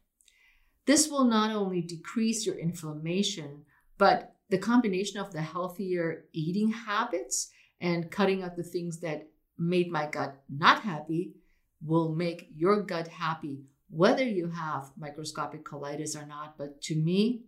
This 0.85 1.09
will 1.09 1.25
not 1.25 1.51
only 1.51 1.81
decrease 1.81 2.45
your 2.45 2.57
inflammation, 2.57 3.63
but 3.97 4.35
the 4.49 4.57
combination 4.57 5.19
of 5.19 5.31
the 5.31 5.41
healthier 5.41 6.25
eating 6.33 6.71
habits 6.71 7.49
and 7.79 8.11
cutting 8.11 8.43
out 8.43 8.55
the 8.55 8.63
things 8.63 8.99
that 8.99 9.29
made 9.57 9.91
my 9.91 10.07
gut 10.07 10.41
not 10.49 10.81
happy 10.81 11.33
will 11.85 12.13
make 12.13 12.49
your 12.55 12.81
gut 12.81 13.07
happy, 13.07 13.63
whether 13.89 14.23
you 14.23 14.49
have 14.49 14.91
microscopic 14.97 15.63
colitis 15.65 16.21
or 16.21 16.25
not. 16.25 16.57
But 16.57 16.81
to 16.83 16.95
me, 16.95 17.43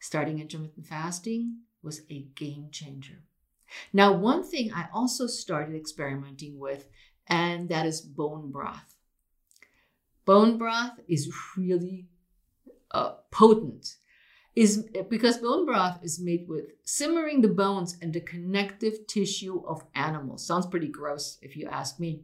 starting 0.00 0.40
intermittent 0.40 0.86
fasting 0.86 1.58
was 1.82 2.02
a 2.10 2.26
game 2.34 2.68
changer. 2.70 3.22
Now, 3.92 4.12
one 4.12 4.44
thing 4.44 4.72
I 4.72 4.88
also 4.92 5.26
started 5.26 5.74
experimenting 5.74 6.58
with, 6.58 6.86
and 7.26 7.68
that 7.68 7.86
is 7.86 8.00
bone 8.00 8.50
broth. 8.50 8.96
Bone 10.24 10.58
broth 10.58 11.00
is 11.08 11.32
really 11.56 12.06
uh, 12.90 13.14
potent 13.30 13.96
is 14.56 14.88
because 15.10 15.36
bone 15.36 15.66
broth 15.66 15.98
is 16.02 16.18
made 16.18 16.48
with 16.48 16.64
simmering 16.82 17.42
the 17.42 17.48
bones 17.48 17.98
and 18.00 18.12
the 18.12 18.20
connective 18.20 19.06
tissue 19.06 19.62
of 19.66 19.84
animals. 19.94 20.46
Sounds 20.46 20.66
pretty 20.66 20.88
gross 20.88 21.38
if 21.42 21.56
you 21.56 21.68
ask 21.68 22.00
me. 22.00 22.22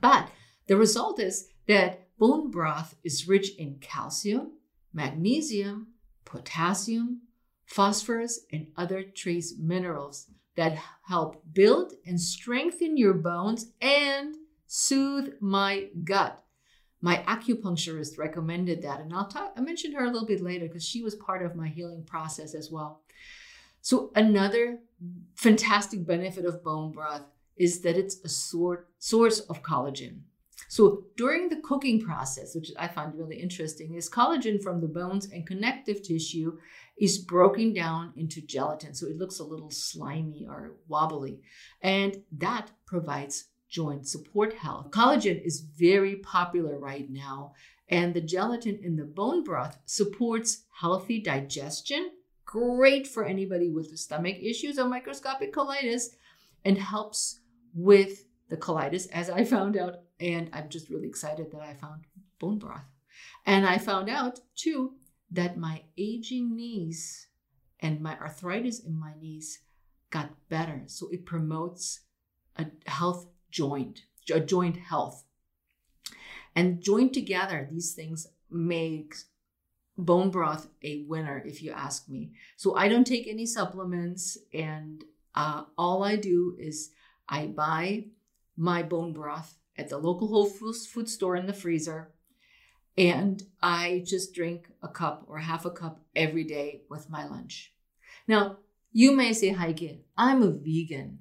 But 0.00 0.30
the 0.66 0.76
result 0.76 1.20
is 1.20 1.48
that 1.68 2.08
bone 2.18 2.50
broth 2.50 2.96
is 3.04 3.28
rich 3.28 3.54
in 3.56 3.78
calcium, 3.80 4.52
magnesium, 4.92 5.88
potassium, 6.24 7.22
phosphorus, 7.66 8.40
and 8.52 8.68
other 8.76 9.02
trace 9.02 9.54
minerals 9.58 10.28
that 10.56 10.78
help 11.06 11.42
build 11.52 11.92
and 12.06 12.20
strengthen 12.20 12.96
your 12.96 13.14
bones 13.14 13.72
and 13.80 14.34
soothe 14.66 15.34
my 15.40 15.88
gut. 16.04 16.42
My 17.02 17.22
acupuncturist 17.28 18.18
recommended 18.18 18.82
that, 18.82 19.00
and 19.00 19.12
I'll 19.12 19.28
talk. 19.28 19.52
I 19.56 19.60
mentioned 19.60 19.94
her 19.94 20.04
a 20.04 20.10
little 20.10 20.26
bit 20.26 20.40
later 20.40 20.66
because 20.66 20.84
she 20.84 21.02
was 21.02 21.14
part 21.14 21.44
of 21.44 21.54
my 21.54 21.68
healing 21.68 22.04
process 22.04 22.54
as 22.54 22.70
well. 22.70 23.02
So 23.82 24.10
another 24.16 24.78
fantastic 25.34 26.06
benefit 26.06 26.44
of 26.44 26.64
bone 26.64 26.90
broth 26.90 27.22
is 27.56 27.80
that 27.80 27.96
it's 27.96 28.18
a 28.24 28.28
source 28.28 29.40
of 29.40 29.62
collagen. 29.62 30.20
So 30.68 31.04
during 31.16 31.48
the 31.48 31.60
cooking 31.62 32.00
process, 32.00 32.54
which 32.54 32.72
I 32.78 32.88
find 32.88 33.14
really 33.14 33.36
interesting, 33.40 33.94
is 33.94 34.10
collagen 34.10 34.62
from 34.62 34.80
the 34.80 34.88
bones 34.88 35.26
and 35.26 35.46
connective 35.46 36.02
tissue 36.02 36.58
is 36.98 37.18
broken 37.18 37.72
down 37.72 38.12
into 38.16 38.40
gelatin. 38.40 38.94
So 38.94 39.06
it 39.06 39.18
looks 39.18 39.38
a 39.38 39.44
little 39.44 39.70
slimy 39.70 40.46
or 40.48 40.72
wobbly. 40.88 41.40
And 41.82 42.22
that 42.38 42.70
provides 42.86 43.44
joint 43.68 44.08
support 44.08 44.54
health. 44.54 44.90
Collagen 44.90 45.44
is 45.44 45.60
very 45.60 46.16
popular 46.16 46.78
right 46.78 47.08
now. 47.10 47.52
And 47.88 48.14
the 48.14 48.20
gelatin 48.20 48.80
in 48.82 48.96
the 48.96 49.04
bone 49.04 49.44
broth 49.44 49.78
supports 49.84 50.64
healthy 50.80 51.20
digestion, 51.20 52.10
great 52.44 53.06
for 53.06 53.24
anybody 53.24 53.70
with 53.70 53.96
stomach 53.96 54.36
issues 54.40 54.78
or 54.78 54.88
microscopic 54.88 55.52
colitis, 55.54 56.06
and 56.64 56.78
helps 56.78 57.40
with 57.76 58.24
the 58.48 58.56
colitis, 58.56 59.08
as 59.12 59.30
I 59.30 59.44
found 59.44 59.76
out. 59.76 60.00
And 60.18 60.50
I'm 60.52 60.68
just 60.68 60.88
really 60.88 61.06
excited 61.06 61.52
that 61.52 61.60
I 61.60 61.74
found 61.74 62.06
bone 62.40 62.58
broth. 62.58 62.86
And 63.44 63.66
I 63.66 63.78
found 63.78 64.08
out 64.08 64.40
too 64.56 64.94
that 65.30 65.58
my 65.58 65.82
aging 65.98 66.56
knees 66.56 67.28
and 67.80 68.00
my 68.00 68.18
arthritis 68.18 68.80
in 68.80 68.98
my 68.98 69.12
knees 69.20 69.60
got 70.10 70.30
better. 70.48 70.82
So 70.86 71.08
it 71.10 71.26
promotes 71.26 72.00
a 72.56 72.66
health 72.86 73.26
joint, 73.50 74.02
a 74.32 74.40
joint 74.40 74.76
health. 74.76 75.24
And 76.54 76.80
joined 76.80 77.12
together, 77.12 77.68
these 77.70 77.92
things 77.92 78.26
make 78.50 79.14
bone 79.98 80.30
broth 80.30 80.68
a 80.82 81.04
winner, 81.06 81.42
if 81.44 81.62
you 81.62 81.72
ask 81.72 82.08
me. 82.08 82.32
So 82.56 82.74
I 82.76 82.88
don't 82.88 83.06
take 83.06 83.26
any 83.26 83.44
supplements, 83.44 84.38
and 84.54 85.04
uh, 85.34 85.64
all 85.76 86.02
I 86.02 86.16
do 86.16 86.56
is 86.58 86.90
I 87.28 87.46
buy 87.46 88.06
my 88.56 88.82
bone 88.82 89.12
broth 89.12 89.58
at 89.76 89.88
the 89.88 89.98
local 89.98 90.28
Whole 90.28 90.46
Foods 90.46 90.86
food 90.86 91.08
store 91.08 91.36
in 91.36 91.46
the 91.46 91.52
freezer. 91.52 92.12
And 92.96 93.42
I 93.62 94.02
just 94.06 94.34
drink 94.34 94.68
a 94.82 94.88
cup 94.88 95.24
or 95.28 95.38
half 95.38 95.66
a 95.66 95.70
cup 95.70 96.00
every 96.14 96.44
day 96.44 96.82
with 96.88 97.10
my 97.10 97.26
lunch. 97.26 97.74
Now, 98.26 98.58
you 98.90 99.12
may 99.12 99.34
say, 99.34 99.50
Heike, 99.50 100.04
I'm 100.16 100.42
a 100.42 100.50
vegan. 100.50 101.18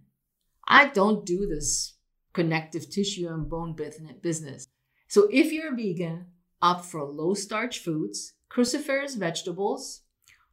I 0.66 0.88
don't 0.88 1.26
do 1.26 1.46
this 1.46 1.96
connective 2.32 2.90
tissue 2.90 3.28
and 3.28 3.50
bone 3.50 3.76
business. 4.22 4.68
So 5.08 5.28
if 5.32 5.52
you're 5.52 5.74
a 5.74 5.76
vegan, 5.76 6.28
opt 6.62 6.86
for 6.86 7.04
low 7.04 7.34
starch 7.34 7.80
foods, 7.80 8.34
cruciferous 8.50 9.18
vegetables, 9.18 10.02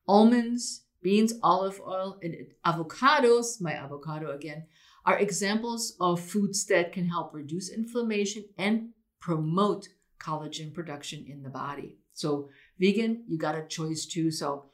almonds, 0.09 0.83
beans, 1.03 1.35
olive 1.43 1.81
oil, 1.81 2.19
and 2.23 2.35
avocados, 2.67 3.61
my 3.61 3.73
avocado 3.73 4.31
again, 4.33 4.67
are 5.05 5.19
examples 5.19 5.97
of 6.01 6.21
foods 6.21 6.65
that 6.67 6.93
can 6.93 7.09
help 7.09 7.35
reduce 7.35 7.71
inflammation 7.71 8.45
and 8.57 8.91
promote 9.21 9.88
collagen 10.19 10.73
production 10.73 11.25
in 11.29 11.43
the 11.43 11.51
body. 11.51 11.97
So, 12.15 12.51
vegan, 12.79 13.25
you 13.27 13.38
got 13.38 13.57
a 13.57 13.67
choice 13.67 14.07
too. 14.07 14.31
So, 14.31 14.67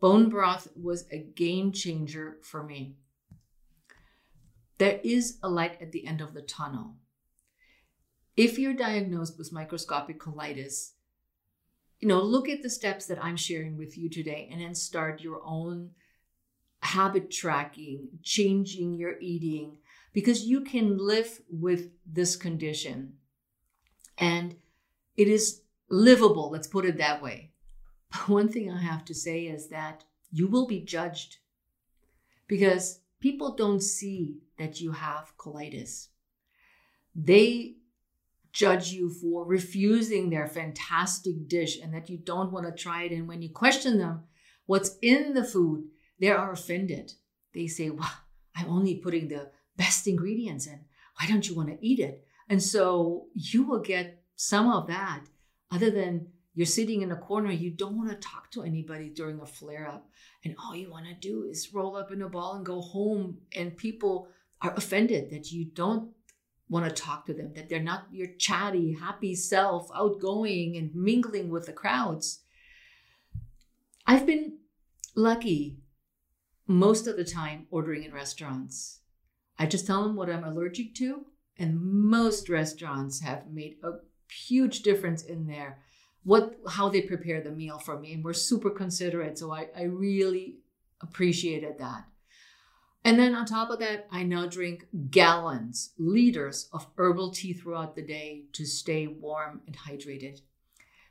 bone 0.00 0.28
broth 0.28 0.68
was 0.76 1.06
a 1.10 1.18
game 1.18 1.72
changer 1.72 2.38
for 2.42 2.62
me. 2.62 2.96
There 4.78 5.00
is 5.02 5.38
a 5.42 5.48
light 5.48 5.80
at 5.80 5.92
the 5.92 6.06
end 6.06 6.20
of 6.20 6.34
the 6.34 6.42
tunnel. 6.42 6.96
If 8.36 8.58
you're 8.58 8.74
diagnosed 8.74 9.38
with 9.38 9.52
microscopic 9.52 10.18
colitis, 10.18 10.92
you 12.00 12.08
know, 12.08 12.20
look 12.20 12.48
at 12.48 12.62
the 12.62 12.70
steps 12.70 13.06
that 13.06 13.22
I'm 13.22 13.36
sharing 13.36 13.76
with 13.76 13.96
you 13.96 14.10
today 14.10 14.48
and 14.50 14.60
then 14.60 14.74
start 14.74 15.20
your 15.20 15.40
own 15.44 15.90
habit 16.82 17.30
tracking, 17.30 18.08
changing 18.22 18.94
your 18.94 19.18
eating, 19.20 19.78
because 20.12 20.44
you 20.44 20.60
can 20.60 20.98
live 20.98 21.40
with 21.50 21.90
this 22.06 22.36
condition 22.36 23.14
and 24.18 24.56
it 25.16 25.28
is 25.28 25.62
livable, 25.88 26.50
let's 26.50 26.66
put 26.66 26.84
it 26.84 26.98
that 26.98 27.22
way. 27.22 27.52
But 28.10 28.28
one 28.28 28.48
thing 28.48 28.70
I 28.70 28.80
have 28.80 29.04
to 29.06 29.14
say 29.14 29.44
is 29.44 29.68
that 29.68 30.04
you 30.30 30.46
will 30.48 30.66
be 30.66 30.80
judged 30.80 31.38
because 32.46 33.00
people 33.20 33.54
don't 33.54 33.82
see 33.82 34.38
that 34.58 34.80
you 34.80 34.92
have 34.92 35.32
colitis. 35.38 36.08
They 37.14 37.76
judge 38.52 38.90
you 38.90 39.08
for 39.08 39.44
refusing 39.44 40.28
their 40.28 40.46
fantastic 40.46 41.48
dish 41.48 41.78
and 41.80 41.94
that 41.94 42.10
you 42.10 42.18
don't 42.18 42.52
want 42.52 42.66
to 42.66 42.82
try 42.82 43.04
it. 43.04 43.12
And 43.12 43.26
when 43.26 43.40
you 43.40 43.50
question 43.50 43.98
them 43.98 44.24
what's 44.66 44.98
in 45.00 45.34
the 45.34 45.44
food, 45.44 45.84
they 46.22 46.30
are 46.30 46.52
offended. 46.52 47.14
They 47.52 47.66
say, 47.66 47.90
Well, 47.90 48.08
I'm 48.54 48.68
only 48.68 48.94
putting 48.94 49.26
the 49.26 49.50
best 49.76 50.06
ingredients 50.06 50.68
in. 50.68 50.78
Why 51.18 51.26
don't 51.26 51.46
you 51.48 51.56
want 51.56 51.68
to 51.70 51.84
eat 51.84 51.98
it? 51.98 52.24
And 52.48 52.62
so 52.62 53.26
you 53.34 53.64
will 53.64 53.80
get 53.80 54.22
some 54.36 54.70
of 54.70 54.86
that, 54.86 55.24
other 55.72 55.90
than 55.90 56.28
you're 56.54 56.64
sitting 56.64 57.02
in 57.02 57.10
a 57.10 57.16
corner, 57.16 57.50
you 57.50 57.70
don't 57.70 57.96
want 57.96 58.10
to 58.10 58.16
talk 58.16 58.52
to 58.52 58.62
anybody 58.62 59.08
during 59.08 59.40
a 59.40 59.46
flare 59.46 59.88
up. 59.88 60.08
And 60.44 60.54
all 60.62 60.76
you 60.76 60.90
want 60.90 61.06
to 61.06 61.14
do 61.14 61.44
is 61.44 61.74
roll 61.74 61.96
up 61.96 62.12
in 62.12 62.22
a 62.22 62.28
ball 62.28 62.54
and 62.54 62.64
go 62.64 62.80
home. 62.80 63.38
And 63.56 63.76
people 63.76 64.28
are 64.60 64.74
offended 64.74 65.30
that 65.30 65.50
you 65.50 65.64
don't 65.64 66.10
want 66.68 66.86
to 66.86 67.02
talk 67.02 67.26
to 67.26 67.34
them, 67.34 67.52
that 67.54 67.68
they're 67.68 67.82
not 67.82 68.06
your 68.12 68.28
chatty, 68.38 68.94
happy 68.94 69.34
self, 69.34 69.90
outgoing 69.92 70.76
and 70.76 70.94
mingling 70.94 71.50
with 71.50 71.66
the 71.66 71.72
crowds. 71.72 72.42
I've 74.06 74.24
been 74.24 74.58
lucky 75.16 75.81
most 76.66 77.06
of 77.06 77.16
the 77.16 77.24
time 77.24 77.66
ordering 77.70 78.04
in 78.04 78.12
restaurants. 78.12 79.00
I 79.58 79.66
just 79.66 79.86
tell 79.86 80.02
them 80.02 80.16
what 80.16 80.30
I'm 80.30 80.44
allergic 80.44 80.94
to, 80.96 81.26
and 81.58 81.80
most 81.80 82.48
restaurants 82.48 83.20
have 83.20 83.50
made 83.50 83.76
a 83.82 83.92
huge 84.32 84.82
difference 84.82 85.22
in 85.22 85.46
there 85.46 85.78
what 86.24 86.56
how 86.68 86.88
they 86.88 87.02
prepare 87.02 87.40
the 87.40 87.50
meal 87.50 87.78
for 87.78 87.98
me 87.98 88.12
and 88.12 88.24
we're 88.24 88.32
super 88.32 88.70
considerate 88.70 89.38
so 89.38 89.52
I, 89.52 89.68
I 89.76 89.82
really 89.82 90.56
appreciated 91.00 91.78
that 91.78 92.04
and 93.04 93.18
then 93.18 93.34
on 93.34 93.44
top 93.44 93.70
of 93.70 93.80
that 93.80 94.06
i 94.10 94.22
now 94.22 94.46
drink 94.46 94.86
gallons 95.10 95.92
liters 95.98 96.68
of 96.72 96.86
herbal 96.96 97.32
tea 97.32 97.52
throughout 97.52 97.96
the 97.96 98.02
day 98.02 98.44
to 98.52 98.64
stay 98.64 99.06
warm 99.06 99.60
and 99.66 99.76
hydrated 99.76 100.40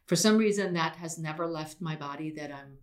for 0.06 0.16
some 0.16 0.38
reason 0.38 0.74
that 0.74 0.96
has 0.96 1.20
never 1.20 1.46
left 1.46 1.82
my 1.82 1.96
body 1.96 2.32
that 2.32 2.52
i'm 2.52 2.78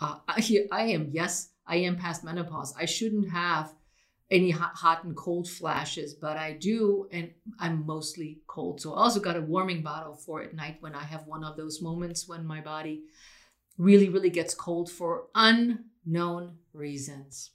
uh, 0.00 0.18
I, 0.28 0.66
I 0.72 0.82
am 0.86 1.10
yes 1.12 1.50
i 1.66 1.76
am 1.76 1.96
past 1.96 2.24
menopause 2.24 2.74
i 2.78 2.84
shouldn't 2.84 3.30
have 3.30 3.74
any 4.30 4.50
hot, 4.50 5.04
and 5.04 5.16
cold 5.16 5.48
flashes, 5.48 6.14
but 6.14 6.36
I 6.36 6.52
do, 6.52 7.08
and 7.12 7.30
I'm 7.60 7.86
mostly 7.86 8.40
cold. 8.46 8.80
So 8.80 8.92
I 8.92 8.98
also 8.98 9.20
got 9.20 9.36
a 9.36 9.40
warming 9.40 9.82
bottle 9.82 10.14
for 10.14 10.42
at 10.42 10.54
night 10.54 10.78
when 10.80 10.94
I 10.94 11.04
have 11.04 11.26
one 11.26 11.44
of 11.44 11.56
those 11.56 11.80
moments 11.80 12.28
when 12.28 12.44
my 12.44 12.60
body 12.60 13.02
really, 13.78 14.08
really 14.08 14.30
gets 14.30 14.54
cold 14.54 14.90
for 14.90 15.26
unknown 15.34 16.56
reasons. 16.72 17.50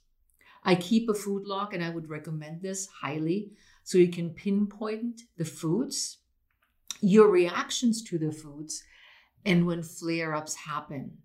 I 0.64 0.76
keep 0.76 1.08
a 1.10 1.14
food 1.14 1.46
log, 1.46 1.74
and 1.74 1.84
I 1.84 1.90
would 1.90 2.08
recommend 2.08 2.62
this 2.62 2.88
highly 3.02 3.50
so 3.84 3.98
you 3.98 4.08
can 4.08 4.30
pinpoint 4.30 5.22
the 5.36 5.44
foods, 5.44 6.18
your 7.02 7.28
reactions 7.28 8.02
to 8.04 8.16
the 8.16 8.32
foods, 8.32 8.82
and 9.44 9.66
when 9.66 9.82
flare 9.82 10.34
ups 10.34 10.54
happen. 10.54 11.18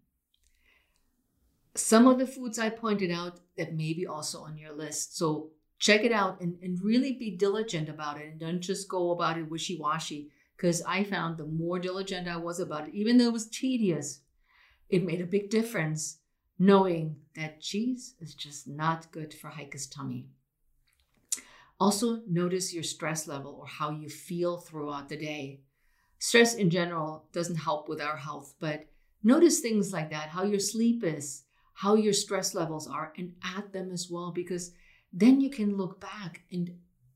Some 1.78 2.08
of 2.08 2.18
the 2.18 2.28
foods 2.28 2.58
I 2.58 2.70
pointed 2.70 3.12
out 3.12 3.40
that 3.56 3.76
may 3.76 3.94
be 3.94 4.08
also 4.08 4.40
on 4.40 4.58
your 4.58 4.74
list. 4.74 5.18
So 5.18 5.52
check 5.80 6.04
it 6.04 6.12
out 6.12 6.42
and, 6.42 6.58
and 6.62 6.82
really 6.82 7.14
be 7.14 7.38
diligent 7.38 7.88
about 7.88 8.20
it 8.20 8.32
and 8.32 8.40
don't 8.40 8.62
just 8.62 8.90
go 8.90 9.12
about 9.12 9.38
it 9.38 9.50
wishy 9.50 9.78
washy. 9.78 10.32
Because 10.56 10.82
I 10.88 11.04
found 11.04 11.38
the 11.38 11.46
more 11.46 11.78
diligent 11.78 12.28
I 12.28 12.38
was 12.38 12.60
about 12.60 12.88
it, 12.88 12.96
even 12.96 13.18
though 13.18 13.28
it 13.28 13.34
was 13.34 13.48
tedious, 13.48 14.22
it 14.90 15.06
made 15.06 15.22
a 15.22 15.26
big 15.26 15.52
difference 15.52 16.18
knowing 16.58 17.18
that 17.36 17.62
cheese 17.62 18.16
is 18.20 18.34
just 18.34 18.68
not 18.68 19.12
good 19.12 19.34
for 19.34 19.52
Heike's 19.52 19.86
tummy. 19.86 20.30
Also, 21.80 22.22
notice 22.28 22.74
your 22.74 22.82
stress 22.82 23.28
level 23.28 23.56
or 23.60 23.68
how 23.68 23.92
you 23.92 24.10
feel 24.10 24.58
throughout 24.58 25.10
the 25.10 25.18
day. 25.18 25.62
Stress 26.18 26.56
in 26.56 26.72
general 26.72 27.28
doesn't 27.32 27.58
help 27.58 27.88
with 27.88 28.02
our 28.02 28.18
health, 28.18 28.56
but 28.60 28.88
notice 29.24 29.60
things 29.60 29.94
like 29.94 30.10
that 30.10 30.30
how 30.30 30.44
your 30.44 30.60
sleep 30.60 31.04
is, 31.04 31.44
how 31.78 31.94
your 31.94 32.14
stress 32.14 32.56
levels 32.56 32.88
are 32.88 33.14
and 33.20 33.34
add 33.44 33.72
them 33.72 33.92
as 33.92 34.10
well 34.10 34.32
because 34.32 34.72
then 35.14 35.40
you 35.40 35.48
can 35.48 35.78
look 35.78 36.02
back 36.02 36.42
and 36.52 36.72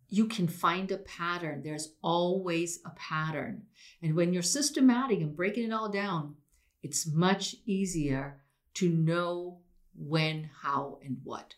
you 0.07 0.27
can 0.27 0.47
find 0.47 0.91
a 0.91 0.97
pattern. 0.97 1.63
There's 1.63 1.93
always 2.03 2.79
a 2.85 2.91
pattern. 2.91 3.63
And 4.03 4.15
when 4.15 4.33
you're 4.33 4.43
systematic 4.43 5.19
and 5.19 5.35
breaking 5.35 5.63
it 5.63 5.73
all 5.73 5.89
down, 5.89 6.35
it's 6.83 7.07
much 7.07 7.55
easier 7.65 8.39
to 8.75 8.87
know 8.87 9.57
when, 9.95 10.51
how, 10.61 10.99
and 11.03 11.17
what. 11.23 11.55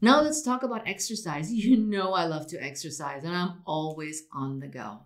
Now 0.00 0.20
let's 0.20 0.42
talk 0.42 0.62
about 0.62 0.86
exercise. 0.86 1.52
You 1.52 1.78
know 1.78 2.12
I 2.12 2.26
love 2.26 2.46
to 2.48 2.62
exercise 2.62 3.24
and 3.24 3.34
I'm 3.34 3.62
always 3.66 4.22
on 4.32 4.60
the 4.60 4.68
go. 4.68 5.00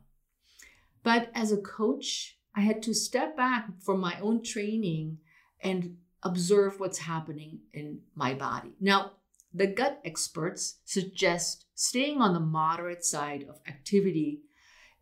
But 1.02 1.30
as 1.34 1.52
a 1.52 1.56
coach, 1.56 2.36
I 2.54 2.60
had 2.60 2.82
to 2.82 2.92
step 2.92 3.34
back 3.34 3.70
from 3.80 3.98
my 3.98 4.20
own 4.20 4.42
training 4.42 5.20
and 5.62 5.96
observe 6.22 6.78
what's 6.78 6.98
happening 6.98 7.60
in 7.72 8.00
my 8.14 8.34
body. 8.34 8.72
Now, 8.80 9.12
the 9.52 9.66
gut 9.66 10.00
experts 10.04 10.78
suggest 10.84 11.66
staying 11.74 12.20
on 12.20 12.34
the 12.34 12.40
moderate 12.40 13.04
side 13.04 13.46
of 13.48 13.60
activity 13.66 14.42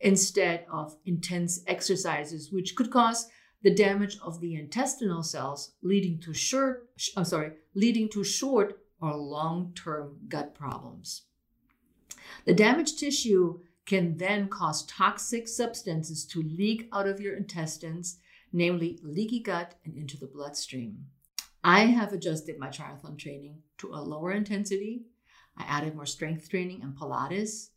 instead 0.01 0.65
of 0.71 0.97
intense 1.05 1.61
exercises, 1.67 2.53
which 2.53 2.75
could 2.75 2.91
cause 2.91 3.29
the 3.63 3.75
damage 3.75 4.19
of 4.23 4.41
the 4.41 4.55
intestinal 4.55 5.23
cells, 5.23 5.73
leading 5.83 6.21
to 6.21 6.33
short, 6.33 6.89
I'm 7.17 7.25
sorry, 7.25 7.53
leading 7.75 8.09
to 8.11 8.23
short 8.23 8.81
or 9.01 9.17
long-term 9.17 10.19
gut 10.29 10.55
problems. 10.55 11.23
The 12.45 12.55
damaged 12.55 12.99
tissue 12.99 13.61
can 13.87 14.19
then 14.19 14.49
cause 14.49 14.85
toxic 14.87 15.49
substances 15.49 16.25
to 16.27 16.43
leak 16.43 16.89
out 16.93 17.09
of 17.09 17.21
your 17.21 17.37
intestines 17.37 18.19
namely 18.53 18.99
leaky 19.03 19.41
gut 19.41 19.75
and 19.85 19.97
into 19.97 20.17
the 20.17 20.27
bloodstream. 20.27 21.07
I 21.63 21.87
have 21.87 22.13
adjusted 22.13 22.59
my 22.59 22.69
triathlon 22.69 23.19
training 23.19 23.63
to 23.79 23.93
a 23.93 24.01
lower 24.01 24.33
intensity. 24.33 25.03
I 25.57 25.65
added 25.65 25.95
more 25.95 26.07
strength 26.07 26.49
training 26.49 26.83
and 26.83 26.97
Pilates, 26.97 27.71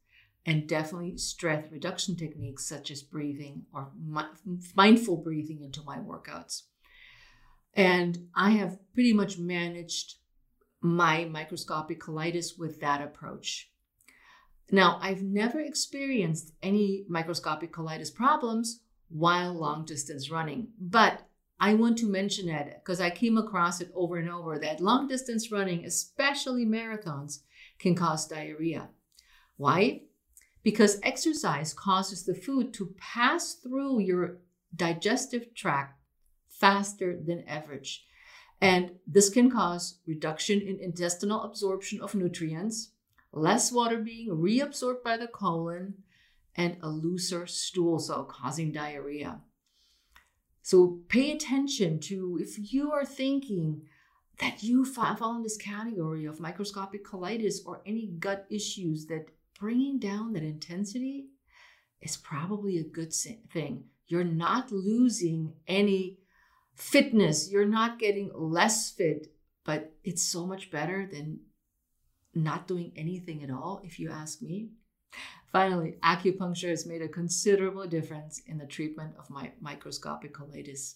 and 0.46 0.68
definitely 0.68 1.18
stress 1.18 1.72
reduction 1.72 2.16
techniques 2.16 2.66
such 2.66 2.92
as 2.92 3.04
breathing 3.04 3.64
or 3.74 3.92
mindful 4.76 5.18
breathing 5.18 5.62
into 5.64 5.84
my 5.84 5.98
workouts. 5.98 6.64
And 7.74 8.28
I 8.36 8.52
have 8.52 8.80
pretty 8.94 9.14
much 9.14 9.38
managed 9.38 10.16
my 10.82 11.26
microscopic 11.26 12.02
colitis 12.02 12.58
with 12.58 12.82
that 12.82 13.02
approach. 13.02 13.72
Now, 14.72 15.00
I've 15.02 15.22
never 15.22 15.60
experienced 15.60 16.54
any 16.64 17.06
microscopic 17.08 17.72
colitis 17.72 18.14
problems 18.14 18.82
while 19.12 19.54
long 19.54 19.86
distance 19.86 20.30
running. 20.30 20.70
But 20.80 21.28
I 21.60 21.76
want 21.76 21.98
to 22.00 22.10
mention 22.10 22.50
it 22.50 22.82
because 22.84 23.00
I 23.00 23.10
came 23.10 23.38
across 23.38 23.82
it 23.82 23.92
over 23.94 24.18
and 24.18 24.30
over 24.30 24.58
that 24.58 24.82
long 24.82 25.08
distance 25.08 25.52
running, 25.52 25.86
especially 25.86 26.66
marathons, 26.66 27.40
can 27.78 27.94
cause 27.94 28.28
diarrhea. 28.28 28.90
Why? 29.58 30.02
Because 30.64 31.00
exercise 31.04 31.74
causes 31.74 32.26
the 32.26 32.34
food 32.34 32.74
to 32.76 32.96
pass 32.98 33.54
through 33.54 34.00
your 34.00 34.38
digestive 34.76 35.54
tract 35.54 36.00
faster 36.48 37.20
than 37.20 37.44
average. 37.48 38.06
And 38.60 38.92
this 39.08 39.30
can 39.30 39.50
cause 39.50 40.00
reduction 40.08 40.62
in 40.62 40.80
intestinal 40.80 41.44
absorption 41.44 42.00
of 42.00 42.14
nutrients, 42.14 42.92
less 43.32 43.72
water 43.72 43.98
being 43.98 44.30
reabsorbed 44.30 45.04
by 45.04 45.18
the 45.18 45.28
colon, 45.28 45.96
and 46.56 46.78
a 46.82 46.90
looser 46.90 47.48
stool 47.48 48.00
cell 48.00 48.26
causing 48.26 48.72
diarrhea. 48.72 49.42
So 50.62 51.00
pay 51.08 51.32
attention 51.32 52.00
to 52.02 52.40
if 52.42 52.74
you 52.74 52.92
are 52.92 53.06
thinking 53.06 53.84
that 54.40 54.64
you 54.64 54.86
fall 54.86 55.36
in 55.36 55.44
this 55.44 55.58
category 55.58 56.26
of 56.26 56.40
microscopic 56.40 57.06
colitis 57.06 57.56
or 57.66 57.82
any 57.86 58.08
gut 58.20 58.46
issues, 58.50 59.06
that 59.08 59.28
bringing 59.60 60.00
down 60.00 60.34
that 60.34 60.44
intensity 60.44 61.28
is 62.02 62.18
probably 62.18 62.78
a 62.78 62.84
good 62.84 63.14
thing. 63.14 63.86
You're 64.08 64.24
not 64.24 64.72
losing 64.72 65.54
any 65.68 66.20
fitness, 66.76 67.52
you're 67.52 67.66
not 67.66 68.00
getting 68.00 68.32
less 68.34 68.92
fit, 68.92 69.28
but 69.64 69.94
it's 70.04 70.24
so 70.24 70.46
much 70.48 70.72
better 70.72 71.08
than 71.12 71.42
not 72.34 72.68
doing 72.68 72.92
anything 72.96 73.44
at 73.44 73.52
all, 73.52 73.82
if 73.84 74.00
you 74.00 74.10
ask 74.10 74.42
me. 74.42 74.70
Finally, 75.52 75.96
acupuncture 76.02 76.70
has 76.70 76.86
made 76.86 77.02
a 77.02 77.08
considerable 77.08 77.86
difference 77.86 78.42
in 78.48 78.58
the 78.58 78.66
treatment 78.66 79.14
of 79.20 79.30
my 79.30 79.52
microscopic 79.60 80.34
colitis. 80.34 80.96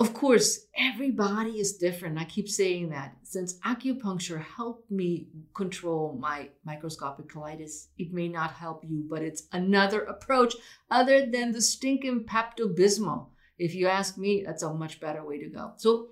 Of 0.00 0.14
course, 0.14 0.66
everybody 0.76 1.60
is 1.60 1.76
different. 1.76 2.18
I 2.18 2.24
keep 2.24 2.48
saying 2.48 2.88
that. 2.90 3.16
Since 3.22 3.60
acupuncture 3.60 4.42
helped 4.42 4.90
me 4.90 5.28
control 5.54 6.18
my 6.20 6.48
microscopic 6.64 7.28
colitis, 7.28 7.86
it 7.98 8.12
may 8.12 8.26
not 8.26 8.50
help 8.50 8.82
you, 8.84 9.06
but 9.08 9.22
it's 9.22 9.44
another 9.52 10.00
approach 10.00 10.56
other 10.90 11.24
than 11.24 11.52
the 11.52 11.62
stinking 11.62 12.24
Pepto 12.24 12.74
Bismol. 12.74 13.26
If 13.58 13.76
you 13.76 13.86
ask 13.86 14.18
me, 14.18 14.42
that's 14.44 14.64
a 14.64 14.74
much 14.74 14.98
better 14.98 15.24
way 15.24 15.38
to 15.38 15.48
go. 15.48 15.74
So 15.76 16.08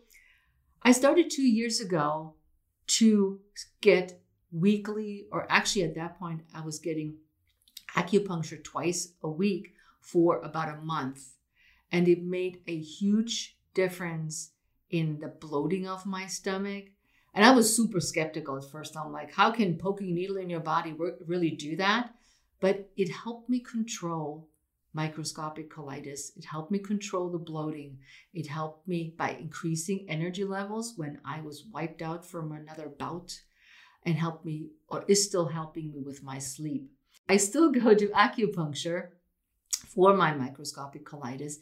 I 0.85 0.93
started 0.93 1.29
two 1.29 1.43
years 1.43 1.81
ago 1.81 2.35
to 2.99 3.41
get 3.81 4.20
weekly, 4.53 5.27
or 5.31 5.47
actually 5.51 5.85
at 5.85 5.95
that 5.95 6.19
point, 6.19 6.43
I 6.55 6.63
was 6.63 6.79
getting 6.79 7.17
acupuncture 7.97 8.63
twice 8.63 9.13
a 9.23 9.29
week 9.29 9.75
for 10.01 10.39
about 10.39 10.77
a 10.77 10.81
month. 10.81 11.35
And 11.93 12.07
it 12.09 12.23
made 12.23 12.61
a 12.67 12.79
huge 12.79 13.57
difference 13.75 14.51
in 14.91 15.19
the 15.21 15.29
bloating 15.29 15.87
of 15.87 16.07
my 16.07 16.27
stomach. 16.27 16.87
And 17.35 17.45
I 17.45 17.53
was 17.53 17.75
super 17.75 18.01
skeptical 18.01 18.57
at 18.57 18.65
first. 18.65 18.97
I'm 18.97 19.13
like, 19.13 19.33
how 19.33 19.51
can 19.51 19.77
poking 19.77 20.11
a 20.11 20.13
needle 20.13 20.37
in 20.37 20.51
your 20.51 20.61
body 20.61 20.95
really 21.27 21.51
do 21.51 21.77
that? 21.77 22.15
But 22.61 22.91
it 22.97 23.11
helped 23.11 23.49
me 23.49 23.61
control 23.61 24.49
microscopic 24.93 25.71
colitis. 25.71 26.37
It 26.37 26.45
helped 26.45 26.73
me 26.73 26.79
control 26.79 27.31
the 27.31 27.39
bloating. 27.39 27.99
It 28.35 28.49
helped 28.49 28.89
me 28.89 29.15
by 29.17 29.31
increasing 29.31 30.07
energy 30.09 30.45
levels 30.45 30.95
when 30.97 31.21
I 31.25 31.41
was 31.41 31.65
wiped 31.73 32.03
out 32.03 32.27
from 32.27 32.53
another 32.53 32.89
bout 32.89 33.41
and 34.05 34.17
helped 34.17 34.45
me, 34.45 34.71
or 34.89 35.05
is 35.09 35.25
still 35.25 35.47
helping 35.47 35.93
me 35.93 36.01
with 36.01 36.23
my 36.23 36.39
sleep. 36.39 36.91
I 37.29 37.37
still 37.37 37.71
go 37.71 37.95
to 37.95 38.09
acupuncture 38.09 39.09
for 39.95 40.15
my 40.17 40.35
microscopic 40.35 41.05
colitis 41.05 41.57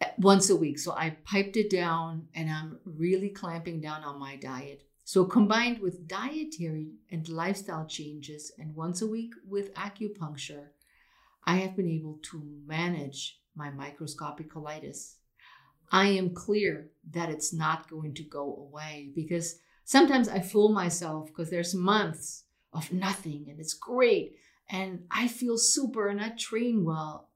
eh, 0.00 0.10
once 0.18 0.50
a 0.50 0.56
week. 0.56 0.78
So 0.78 0.92
I 0.92 1.16
piped 1.24 1.56
it 1.56 1.70
down 1.70 2.28
and 2.34 2.50
I'm 2.50 2.78
really 2.84 3.30
clamping 3.30 3.80
down 3.80 4.04
on 4.04 4.18
my 4.18 4.36
diet. 4.36 4.82
So 5.04 5.24
combined 5.24 5.80
with 5.80 6.08
dietary 6.08 6.92
and 7.10 7.28
lifestyle 7.28 7.86
changes 7.86 8.52
and 8.58 8.74
once 8.74 9.02
a 9.02 9.06
week 9.06 9.34
with 9.46 9.74
acupuncture, 9.74 10.68
I 11.44 11.56
have 11.56 11.76
been 11.76 11.90
able 11.90 12.18
to 12.30 12.42
manage 12.66 13.40
my 13.54 13.70
microscopic 13.70 14.52
colitis. 14.52 15.16
I 15.92 16.06
am 16.06 16.34
clear 16.34 16.90
that 17.10 17.28
it's 17.28 17.52
not 17.52 17.90
going 17.90 18.14
to 18.14 18.22
go 18.22 18.68
away 18.70 19.10
because 19.14 19.60
sometimes 19.84 20.28
I 20.28 20.40
fool 20.40 20.70
myself 20.70 21.28
because 21.28 21.50
there's 21.50 21.74
months 21.74 22.44
of 22.72 22.92
nothing 22.92 23.46
and 23.48 23.60
it's 23.60 23.74
great 23.74 24.36
and 24.68 25.04
I 25.10 25.28
feel 25.28 25.58
super 25.58 26.08
and 26.08 26.20
I 26.20 26.30
train 26.30 26.84
well 26.84 27.30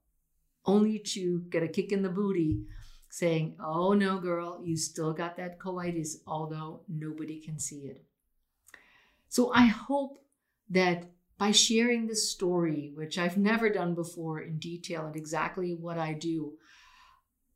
only 0.65 0.99
to 0.99 1.41
get 1.49 1.63
a 1.63 1.67
kick 1.67 1.91
in 1.91 2.01
the 2.01 2.09
booty 2.09 2.65
saying, 3.09 3.55
Oh 3.59 3.93
no, 3.93 4.19
girl, 4.19 4.61
you 4.63 4.77
still 4.77 5.13
got 5.13 5.37
that 5.37 5.59
colitis, 5.59 6.17
although 6.27 6.81
nobody 6.87 7.39
can 7.39 7.59
see 7.59 7.81
it. 7.81 8.03
So 9.29 9.51
I 9.53 9.65
hope 9.65 10.19
that 10.69 11.11
by 11.37 11.51
sharing 11.51 12.05
this 12.05 12.29
story, 12.29 12.91
which 12.95 13.17
I've 13.17 13.37
never 13.37 13.69
done 13.69 13.95
before 13.95 14.41
in 14.41 14.59
detail 14.59 15.05
and 15.05 15.15
exactly 15.15 15.73
what 15.73 15.97
I 15.97 16.13
do, 16.13 16.53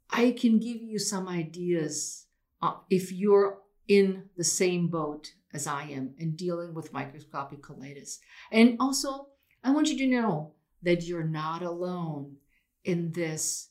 I 0.10 0.32
can 0.32 0.60
give 0.60 0.82
you 0.82 1.00
some 1.00 1.28
ideas 1.28 2.28
uh, 2.62 2.76
if 2.90 3.12
you're 3.12 3.60
in 3.88 4.24
the 4.38 4.43
same 4.43 4.88
boat 4.88 5.34
as 5.54 5.67
I 5.67 5.84
am 5.84 6.15
and 6.19 6.36
dealing 6.36 6.74
with 6.74 6.93
microscopic 6.93 7.62
colitis. 7.62 8.17
And 8.52 8.78
also, 8.80 9.28
I 9.63 9.72
want 9.72 9.89
you 9.89 9.98
to 10.00 10.08
know 10.08 10.54
that 10.82 11.04
you're 11.04 11.24
not 11.24 11.62
alone 11.62 12.38
in 12.84 13.12
this 13.12 13.69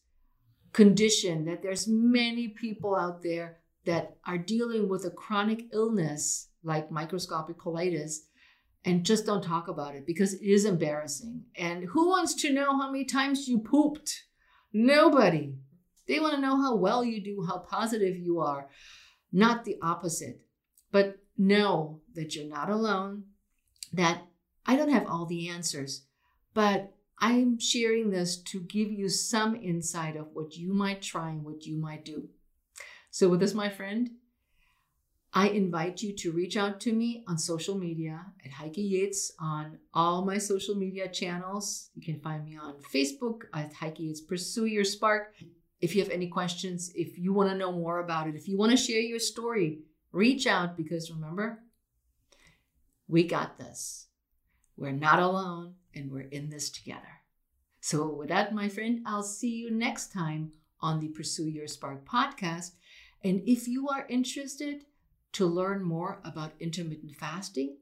condition 0.72 1.44
that 1.44 1.62
there's 1.62 1.86
many 1.86 2.48
people 2.48 2.96
out 2.96 3.22
there 3.22 3.58
that 3.84 4.16
are 4.26 4.38
dealing 4.38 4.88
with 4.88 5.04
a 5.04 5.10
chronic 5.10 5.66
illness 5.72 6.48
like 6.62 6.90
microscopic 6.90 7.58
colitis 7.58 8.20
and 8.84 9.04
just 9.04 9.26
don't 9.26 9.44
talk 9.44 9.68
about 9.68 9.94
it 9.94 10.06
because 10.06 10.34
it 10.34 10.42
is 10.42 10.64
embarrassing. 10.64 11.42
And 11.56 11.84
who 11.84 12.08
wants 12.08 12.34
to 12.42 12.52
know 12.52 12.76
how 12.78 12.90
many 12.90 13.04
times 13.04 13.48
you 13.48 13.58
pooped? 13.58 14.24
Nobody. 14.72 15.54
They 16.08 16.18
want 16.18 16.34
to 16.34 16.40
know 16.40 16.60
how 16.60 16.76
well 16.76 17.04
you 17.04 17.22
do, 17.22 17.44
how 17.46 17.58
positive 17.58 18.16
you 18.16 18.40
are, 18.40 18.68
not 19.32 19.64
the 19.64 19.78
opposite. 19.82 20.40
But 20.90 21.18
know 21.38 22.00
that 22.14 22.36
you're 22.36 22.48
not 22.48 22.68
alone, 22.68 23.24
that 23.92 24.22
I 24.66 24.76
don't 24.76 24.90
have 24.90 25.06
all 25.06 25.26
the 25.26 25.48
answers, 25.48 26.02
but 26.54 26.92
I'm 27.18 27.58
sharing 27.58 28.10
this 28.10 28.36
to 28.36 28.60
give 28.60 28.90
you 28.90 29.08
some 29.08 29.54
insight 29.56 30.16
of 30.16 30.28
what 30.32 30.56
you 30.56 30.72
might 30.72 31.02
try 31.02 31.30
and 31.30 31.44
what 31.44 31.64
you 31.64 31.76
might 31.76 32.04
do. 32.04 32.28
So, 33.10 33.28
with 33.28 33.40
this, 33.40 33.54
my 33.54 33.68
friend, 33.68 34.10
I 35.34 35.48
invite 35.48 36.02
you 36.02 36.14
to 36.16 36.32
reach 36.32 36.56
out 36.56 36.80
to 36.80 36.92
me 36.92 37.24
on 37.26 37.38
social 37.38 37.78
media 37.78 38.26
at 38.44 38.52
Heike 38.52 38.76
Yates 38.76 39.32
on 39.38 39.78
all 39.94 40.24
my 40.24 40.36
social 40.36 40.74
media 40.74 41.08
channels. 41.08 41.90
You 41.94 42.02
can 42.02 42.20
find 42.20 42.44
me 42.44 42.58
on 42.60 42.74
Facebook 42.94 43.42
at 43.54 43.72
Heike 43.72 44.00
Yates 44.00 44.20
Pursue 44.20 44.66
Your 44.66 44.84
Spark. 44.84 45.34
If 45.82 45.94
you 45.94 46.02
have 46.02 46.10
any 46.10 46.28
questions, 46.28 46.90
if 46.94 47.18
you 47.18 47.34
want 47.34 47.50
to 47.50 47.56
know 47.56 47.72
more 47.72 47.98
about 47.98 48.28
it, 48.28 48.34
if 48.34 48.48
you 48.48 48.56
want 48.56 48.70
to 48.70 48.76
share 48.76 49.00
your 49.00 49.18
story, 49.18 49.80
reach 50.12 50.46
out 50.46 50.76
because 50.76 51.10
remember, 51.10 51.62
we 53.08 53.24
got 53.24 53.58
this. 53.58 54.06
We're 54.76 54.92
not 54.92 55.18
alone 55.18 55.74
and 55.94 56.10
we're 56.10 56.20
in 56.20 56.48
this 56.48 56.70
together. 56.70 57.20
So, 57.80 58.08
with 58.08 58.28
that, 58.28 58.54
my 58.54 58.68
friend, 58.68 59.02
I'll 59.04 59.24
see 59.24 59.50
you 59.50 59.70
next 59.70 60.12
time 60.12 60.52
on 60.80 61.00
the 61.00 61.08
Pursue 61.08 61.48
Your 61.48 61.66
Spark 61.66 62.08
podcast. 62.08 62.70
And 63.24 63.42
if 63.44 63.68
you 63.68 63.88
are 63.88 64.06
interested, 64.08 64.84
to 65.32 65.46
learn 65.46 65.82
more 65.82 66.20
about 66.24 66.52
intermittent 66.60 67.16
fasting, 67.16 67.76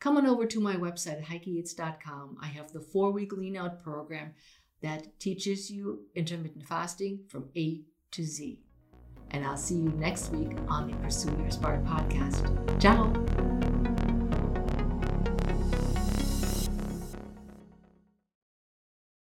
come 0.00 0.16
on 0.16 0.26
over 0.26 0.46
to 0.46 0.60
my 0.60 0.76
website 0.76 1.18
at 1.18 1.24
heikeyates.com. 1.24 2.36
I 2.42 2.46
have 2.46 2.72
the 2.72 2.80
four 2.80 3.12
week 3.12 3.32
lean 3.32 3.56
out 3.56 3.82
program 3.82 4.34
that 4.82 5.18
teaches 5.20 5.70
you 5.70 6.06
intermittent 6.14 6.66
fasting 6.66 7.20
from 7.28 7.48
A 7.56 7.82
to 8.12 8.24
Z. 8.24 8.60
And 9.30 9.44
I'll 9.44 9.56
see 9.56 9.76
you 9.76 9.90
next 9.90 10.30
week 10.32 10.56
on 10.68 10.90
the 10.90 10.96
Pursue 10.96 11.30
Your 11.38 11.50
Spark 11.50 11.84
podcast. 11.84 12.80
Ciao. 12.80 13.39